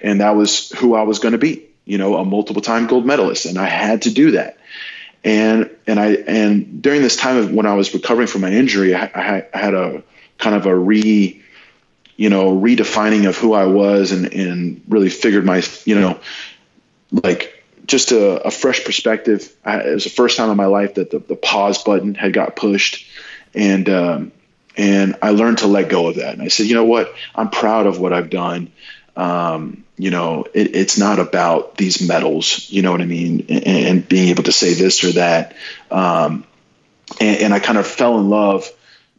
[0.00, 3.46] and that was who I was going to be, you know, a multiple-time gold medalist,
[3.46, 4.58] and I had to do that.
[5.24, 8.94] And and I and during this time of when I was recovering from my injury,
[8.94, 10.02] I, I had a
[10.38, 11.42] kind of a re,
[12.16, 16.20] you know, redefining of who I was and, and really figured my, you know,
[17.10, 19.52] like just a, a fresh perspective.
[19.64, 22.32] I, it was the first time in my life that the, the pause button had
[22.32, 23.06] got pushed.
[23.52, 24.32] And, um,
[24.76, 26.34] and I learned to let go of that.
[26.34, 27.14] And I said, you know what?
[27.34, 28.72] I'm proud of what I've done.
[29.16, 33.46] Um, you know, it, it's not about these medals, you know what I mean?
[33.48, 35.54] And, and being able to say this or that.
[35.90, 36.44] Um,
[37.20, 38.68] and, and, I kind of fell in love,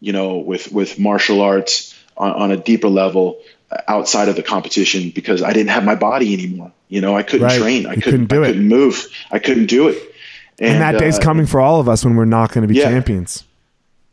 [0.02, 3.39] you know, with, with martial arts on, on, a deeper level
[3.88, 6.72] outside of the competition because I didn't have my body anymore.
[6.88, 7.59] You know, I couldn't right.
[7.59, 7.86] train.
[7.86, 8.51] I couldn't, couldn't, do I it.
[8.51, 9.07] couldn't move.
[9.32, 10.01] I couldn't do it.
[10.59, 12.68] And, and that day's uh, coming for all of us when we're not going to
[12.68, 12.89] be yeah.
[12.89, 13.43] champions.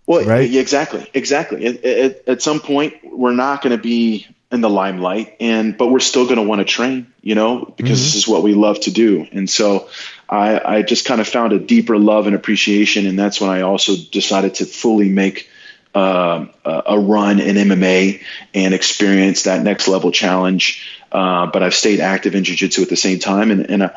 [0.06, 0.52] Well, right?
[0.52, 2.18] exactly, exactly.
[2.26, 6.24] At some point, we're not going to be in the limelight, and but we're still
[6.24, 8.04] going to want to train, you know, because mm-hmm.
[8.04, 9.26] this is what we love to do.
[9.32, 9.88] And so,
[10.28, 13.62] I, I just kind of found a deeper love and appreciation, and that's when I
[13.62, 15.48] also decided to fully make
[15.94, 18.22] uh, a run in MMA
[18.54, 20.88] and experience that next level challenge.
[21.10, 23.90] Uh, but I've stayed active in jiu-jitsu at the same time, and, and uh,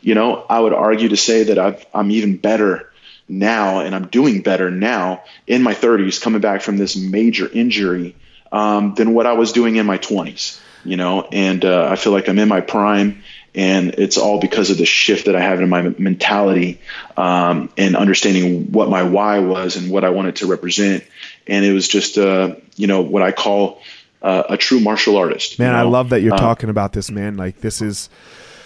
[0.00, 2.90] you know, I would argue to say that I've, I'm even better
[3.28, 8.14] now and I'm doing better now in my 30s coming back from this major injury
[8.52, 12.12] um, than what I was doing in my 20s you know and uh, I feel
[12.12, 13.22] like I'm in my prime
[13.56, 16.78] and it's all because of the shift that I have in my mentality
[17.16, 21.04] um, and understanding what my why was and what I wanted to represent.
[21.46, 23.80] And it was just uh, you know what I call
[24.20, 25.78] uh, a true martial artist man you know?
[25.78, 27.38] I love that you're uh, talking about this man.
[27.38, 28.10] Like this is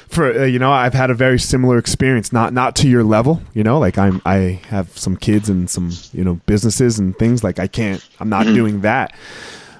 [0.09, 3.41] for uh, you know I've had a very similar experience not not to your level
[3.55, 3.79] you know?
[3.79, 7.45] Like I'm I have some kids and some you know businesses and things.
[7.45, 8.55] Like I can't I'm not mm-hmm.
[8.57, 9.15] doing that.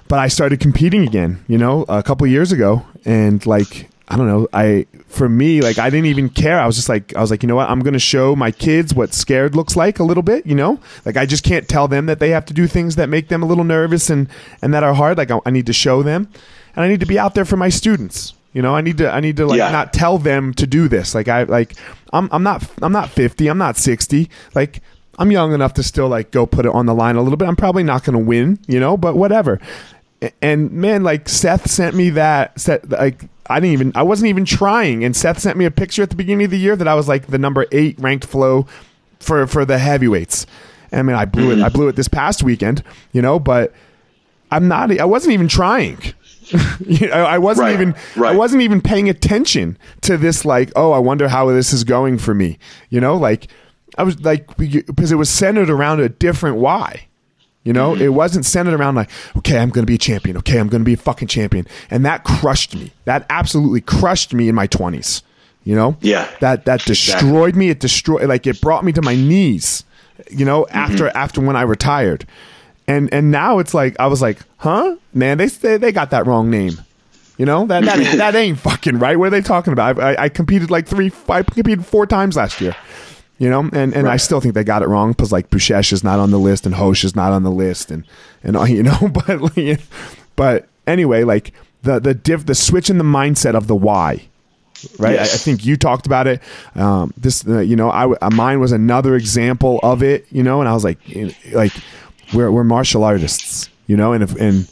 [0.07, 2.85] But I started competing again you know a couple years ago.
[3.03, 6.75] And like I don't know I for me like I didn't even care I was
[6.75, 9.13] just like I was like you know what I'm going to show my kids what
[9.13, 12.19] scared looks like a little bit you know like I just can't tell them that
[12.19, 14.27] they have to do things that make them a little nervous and
[14.61, 16.27] and that are hard like I, I need to show them
[16.75, 19.09] and I need to be out there for my students you know, I need to
[19.09, 19.71] I need to like yeah.
[19.71, 21.15] not tell them to do this.
[21.15, 21.75] Like I like
[22.11, 24.29] I'm I'm not I'm not 50, I'm not 60.
[24.53, 24.81] Like
[25.17, 27.47] I'm young enough to still like go put it on the line a little bit.
[27.47, 29.59] I'm probably not going to win, you know, but whatever.
[30.41, 34.45] And man, like Seth sent me that set like I didn't even I wasn't even
[34.45, 36.95] trying and Seth sent me a picture at the beginning of the year that I
[36.95, 38.65] was like the number 8 ranked flow
[39.19, 40.45] for for the heavyweights.
[40.91, 43.73] I mean, I blew it I blew it this past weekend, you know, but
[44.51, 45.99] I'm not I wasn't even trying
[46.85, 48.33] you know, I wasn't right, even right.
[48.33, 50.43] I wasn't even paying attention to this.
[50.43, 52.57] Like, oh, I wonder how this is going for me.
[52.89, 53.47] You know, like
[53.97, 57.07] I was like because it was centered around a different why.
[57.63, 58.01] You know, mm-hmm.
[58.01, 60.35] it wasn't centered around like, okay, I'm going to be a champion.
[60.37, 62.91] Okay, I'm going to be a fucking champion, and that crushed me.
[63.05, 65.21] That absolutely crushed me in my 20s.
[65.63, 67.59] You know, yeah, that that destroyed exactly.
[67.59, 67.69] me.
[67.69, 69.83] It destroyed like it brought me to my knees.
[70.31, 70.75] You know, mm-hmm.
[70.75, 72.25] after after when I retired
[72.91, 76.25] and and now it's like I was like, huh, man, they they, they got that
[76.25, 76.73] wrong name.
[77.37, 79.17] You know that that that ain't fucking right.
[79.17, 79.99] What are they talking about?
[79.99, 82.75] I, I, I competed like three, I competed four times last year.
[83.41, 84.13] You know, and, and right.
[84.13, 86.67] I still think they got it wrong because like Buchecha is not on the list
[86.67, 88.05] and Hosh is not on the list and
[88.43, 89.41] and you know, but
[90.35, 94.27] but anyway, like the the diff the switch in the mindset of the why
[94.99, 95.13] right?
[95.13, 95.31] Yes.
[95.31, 96.41] I, I, think you talked about it.
[96.75, 100.69] Um, this, uh, you know, I mine was another example of it, you know, and
[100.69, 100.99] I was like,
[101.51, 101.73] like
[102.33, 104.67] we're we're martial artists, you know, and if, and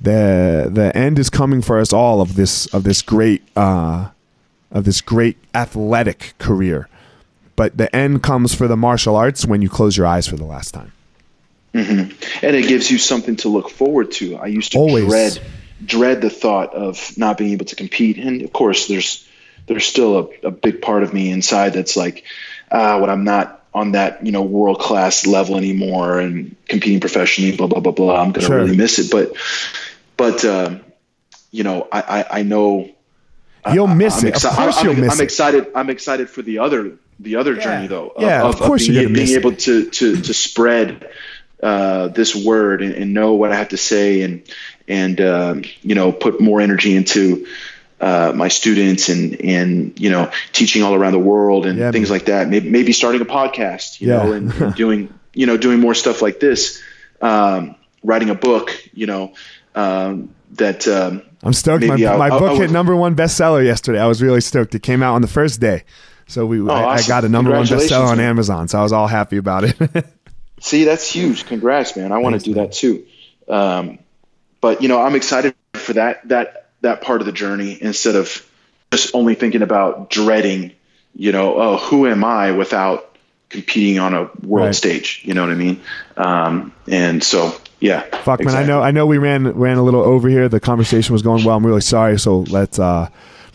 [0.00, 4.08] the the end is coming for us all of this of this great uh,
[4.70, 6.88] of this great athletic career,
[7.58, 10.44] but the end comes for the martial arts when you close your eyes for the
[10.44, 10.92] last time.
[11.74, 12.46] Mm-hmm.
[12.46, 14.36] And it gives you something to look forward to.
[14.36, 15.08] I used to Always.
[15.08, 15.40] dread
[15.84, 19.28] dread the thought of not being able to compete, and of course, there's
[19.66, 22.24] there's still a, a big part of me inside that's like,
[22.70, 27.56] uh, when I'm not on that you know world class level anymore and competing professionally.
[27.56, 28.22] Blah blah blah blah.
[28.22, 28.56] I'm gonna sure.
[28.58, 29.36] really miss it, but
[30.16, 30.80] but um,
[31.50, 32.88] you know I I, I know
[33.72, 34.34] you'll miss I'm it.
[34.34, 35.66] Exci- of course, I'm, you'll miss I'm excited.
[35.74, 37.62] I'm excited for the other the other yeah.
[37.62, 38.12] journey though.
[38.18, 41.10] Yeah, of, of course of being, being able to to to spread
[41.62, 44.42] uh, this word and, and, know what I have to say and
[44.86, 47.46] and um, you know put more energy into
[48.00, 52.10] uh, my students and and you know teaching all around the world and yeah, things
[52.10, 52.18] man.
[52.18, 52.48] like that.
[52.48, 54.22] Maybe, maybe starting a podcast, you yeah.
[54.22, 56.82] know, and, and, doing you know doing more stuff like this.
[57.20, 59.34] Um, writing a book, you know,
[59.74, 60.86] um, that.
[60.86, 61.84] Um, I'm stoked.
[61.84, 64.00] My, my book hit number one bestseller yesterday.
[64.00, 64.74] I was really stoked.
[64.74, 65.84] It came out on the first day,
[66.28, 67.04] so we oh, I, awesome.
[67.04, 68.68] I, got a number one bestseller on Amazon.
[68.68, 70.06] So I was all happy about it.
[70.60, 71.46] See, that's huge.
[71.46, 72.12] Congrats, man.
[72.12, 72.64] I want to do man.
[72.64, 73.06] that too.
[73.48, 73.98] Um,
[74.60, 76.28] but you know, I'm excited for that.
[76.28, 78.46] That that part of the journey instead of
[78.92, 80.72] just only thinking about dreading,
[81.14, 83.16] you know, oh, who am I without
[83.48, 84.74] competing on a world right.
[84.74, 85.22] stage?
[85.24, 85.80] You know what I mean?
[86.16, 88.02] Um, and so Yeah.
[88.22, 88.54] Fuck, man.
[88.54, 88.82] I know.
[88.82, 89.06] I know.
[89.06, 90.48] We ran ran a little over here.
[90.48, 91.56] The conversation was going well.
[91.56, 92.18] I'm really sorry.
[92.18, 93.08] So let's uh,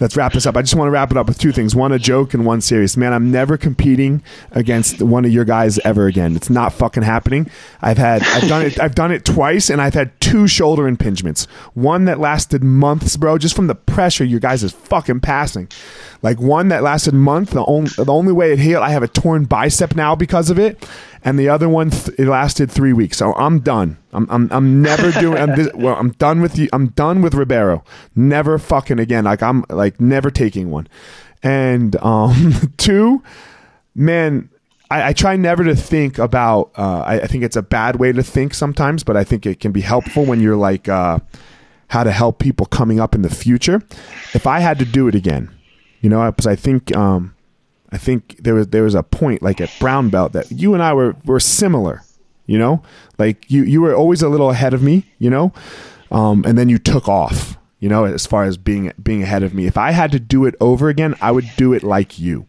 [0.04, 0.58] let's wrap this up.
[0.58, 2.60] I just want to wrap it up with two things: one a joke and one
[2.60, 2.98] serious.
[2.98, 6.36] Man, I'm never competing against one of your guys ever again.
[6.36, 7.50] It's not fucking happening.
[7.82, 11.46] I've had I've done it I've done it twice, and I've had two shoulder impingements.
[11.74, 15.70] One that lasted months, bro, just from the pressure your guys is fucking passing.
[16.24, 17.52] Like one that lasted a month.
[17.52, 20.58] The only the only way it healed, I have a torn bicep now because of
[20.58, 20.84] it
[21.24, 23.18] and the other one th- it lasted three weeks.
[23.18, 23.98] So I'm done.
[24.12, 25.38] I'm I'm, I'm never doing.
[25.38, 26.70] I'm this, well, I'm done with you.
[26.74, 27.84] I'm done with Ribeiro.
[28.16, 29.24] Never fucking again.
[29.24, 30.88] Like I'm like never taking one.
[31.42, 33.24] And um, two,
[33.96, 34.50] man.
[34.92, 36.72] I, I try never to think about.
[36.78, 39.60] Uh, I, I, think it's a bad way to think sometimes, but I think it
[39.60, 41.20] can be helpful when you're like uh,
[41.88, 43.82] how to help people coming up in the future.
[44.34, 45.50] If I had to do it again,
[46.04, 47.34] you know, because I think um,
[47.92, 50.84] I think there was there was a point like at brown belt that you and
[50.84, 52.04] I were were similar,
[52.46, 52.84] you know,
[53.18, 55.54] like you you were always a little ahead of me, you know,
[56.12, 59.54] um, and then you took off, you know, as far as being being ahead of
[59.54, 59.66] me.
[59.66, 62.48] If I had to do it over again, I would do it like you,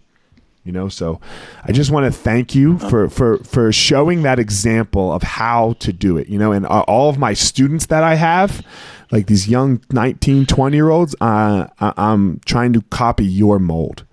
[0.65, 0.89] you know.
[0.89, 1.21] So
[1.65, 5.93] I just want to thank you for for for showing that example of how to
[5.93, 8.65] do it, you know, and all of my students that I have.
[9.11, 14.05] Like these young 19, 20 year olds, uh, I'm trying to copy your mold,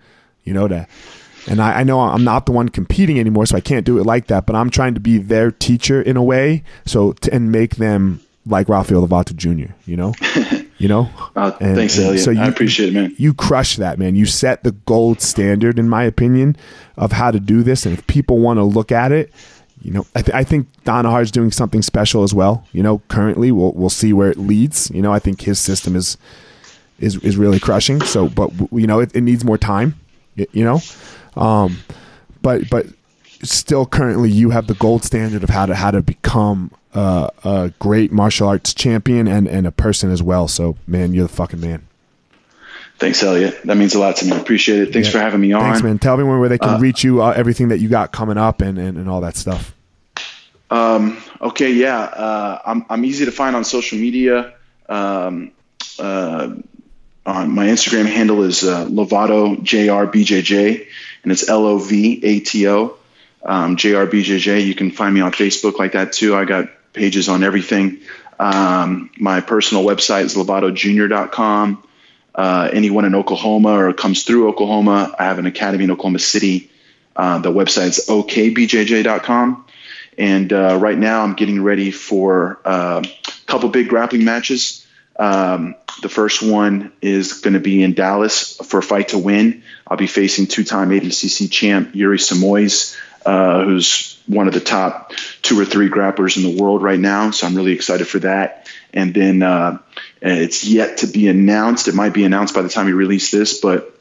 [0.43, 0.89] you know, that
[1.47, 4.05] and I, I, know I'm not the one competing anymore, so I can't do it
[4.05, 4.45] like that.
[4.45, 8.21] But I'm trying to be their teacher in a way, so to, and make them
[8.45, 9.73] like Rafael Lovato Jr.
[9.85, 10.13] You know,
[10.81, 11.09] you know.
[11.35, 12.23] Uh, and, thanks, and Eliot.
[12.23, 13.13] So you, I appreciate it, man.
[13.17, 14.15] You crush that, man.
[14.15, 16.57] You set the gold standard, in my opinion,
[16.97, 17.85] of how to do this.
[17.85, 19.31] And if people want to look at it,
[19.83, 22.67] you know, I, th- I think is doing something special as well.
[22.71, 24.89] You know, currently we'll we'll see where it leads.
[24.89, 26.17] You know, I think his system is
[26.99, 28.01] is is really crushing.
[28.01, 29.99] So, but you know, it, it needs more time.
[30.35, 30.79] You know,
[31.35, 31.77] um,
[32.41, 32.87] but but
[33.43, 37.73] still, currently, you have the gold standard of how to how to become uh, a
[37.79, 40.47] great martial arts champion and and a person as well.
[40.47, 41.87] So, man, you're the fucking man.
[42.99, 43.63] Thanks, Eliot.
[43.63, 44.33] That means a lot to me.
[44.33, 44.93] I appreciate it.
[44.93, 45.13] Thanks yeah.
[45.13, 45.63] for having me on.
[45.63, 45.97] Thanks, man.
[45.97, 48.61] Tell me where they can uh, reach you, uh, everything that you got coming up,
[48.61, 49.73] and, and, and all that stuff.
[50.69, 51.99] Um, okay, yeah.
[51.99, 54.53] Uh, I'm, I'm easy to find on social media.
[54.87, 55.51] Um,
[55.97, 56.53] uh,
[57.25, 60.87] on my Instagram handle is uh, Lovato JRBJJ,
[61.23, 62.97] and it's L O V A T O
[63.43, 64.65] um, JRBJJ.
[64.65, 66.35] You can find me on Facebook like that too.
[66.35, 67.99] I got pages on everything.
[68.39, 71.83] Um, my personal website is lovatojr.com.
[72.33, 76.71] Uh, anyone in Oklahoma or comes through Oklahoma, I have an academy in Oklahoma City.
[77.15, 79.65] Uh, the website's okbjj.com.
[80.17, 84.87] And uh, right now, I'm getting ready for uh, a couple big grappling matches.
[85.17, 89.63] Um, the first one is going to be in Dallas for a fight to win.
[89.85, 95.59] I'll be facing two-time ADCC champ Yuri Simoes, uh, who's one of the top two
[95.59, 97.31] or three grapplers in the world right now.
[97.31, 98.69] So I'm really excited for that.
[98.93, 99.79] And then uh,
[100.21, 101.87] it's yet to be announced.
[101.87, 103.97] It might be announced by the time we release this, but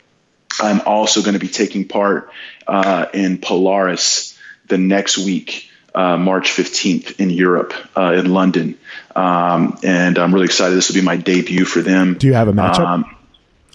[0.60, 2.30] I'm also going to be taking part
[2.66, 8.78] uh, in Polaris the next week uh, March 15th in Europe, uh, in London.
[9.14, 10.76] Um, and I'm really excited.
[10.76, 12.14] This will be my debut for them.
[12.14, 12.86] Do you have a matchup?
[12.86, 13.16] Um,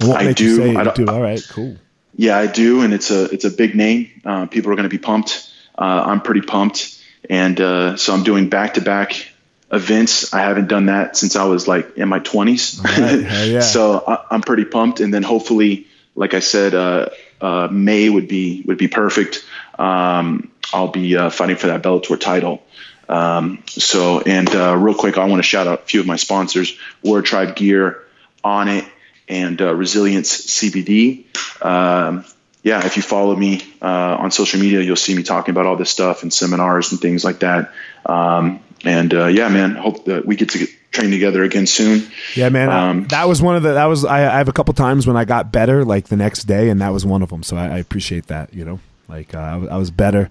[0.01, 0.77] I do.
[0.77, 1.07] I do.
[1.07, 1.77] All right, cool.
[2.17, 4.21] Yeah, I do, and it's a it's a big name.
[4.23, 5.51] Uh, people are going to be pumped.
[5.77, 9.27] Uh, I'm pretty pumped, and uh, so I'm doing back to back
[9.71, 10.33] events.
[10.33, 12.83] I haven't done that since I was like in my 20s.
[12.83, 13.47] Right.
[13.49, 13.59] yeah.
[13.59, 18.63] so I, am pretty pumped, and then hopefully, like I said, uh, May would be
[18.65, 19.43] would be perfect.
[19.77, 22.63] Um, I'll be uh, fighting for that Bellator title.
[23.07, 26.15] Um, so, and uh, real quick, I want to shout out a few of my
[26.15, 28.03] sponsors: War Tribe Gear,
[28.43, 28.87] Onnit,
[29.27, 31.25] and uh, Resilience CBD.
[31.63, 32.25] Um,
[32.63, 35.75] yeah, if you follow me uh, on social media, you'll see me talking about all
[35.75, 37.71] this stuff and seminars and things like that.
[38.05, 42.07] Um, and uh, yeah, man, hope that we get to get, train together again soon.
[42.35, 44.73] Yeah, man, um, that was one of the that was I, I, have a couple
[44.73, 47.43] times when I got better, like the next day, and that was one of them.
[47.43, 48.53] So I, I appreciate that.
[48.53, 50.29] You know, like uh, I, I was better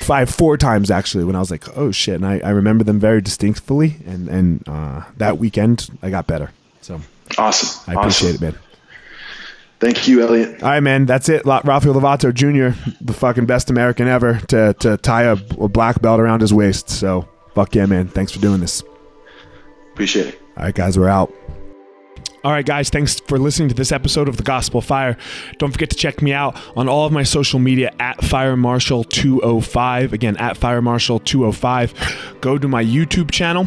[0.00, 3.00] five four times actually when I was like, oh shit, and I, I remember them
[3.00, 6.50] very distinctly, and and uh, that weekend I got better.
[6.80, 7.00] So
[7.38, 8.48] awesome, I appreciate awesome.
[8.48, 8.60] it, man.
[9.80, 10.62] Thank you, Eliot.
[10.62, 11.04] All right, man.
[11.04, 11.44] That's it.
[11.44, 16.20] Rafael Lovato Jr., the fucking best American ever to to tie a, a black belt
[16.20, 16.88] around his waist.
[16.88, 18.08] So fuck yeah, man.
[18.08, 18.82] Thanks for doing this.
[19.92, 20.40] Appreciate it.
[20.56, 21.32] All right, guys, we're out.
[22.44, 25.16] All right, guys, thanks for listening to this episode of The Gospel Fire.
[25.58, 29.02] Don't forget to check me out on all of my social media at Fire Marshal
[29.04, 30.12] 205.
[30.12, 32.36] Again, at Fire Marshal 205.
[32.42, 33.66] Go to my YouTube channel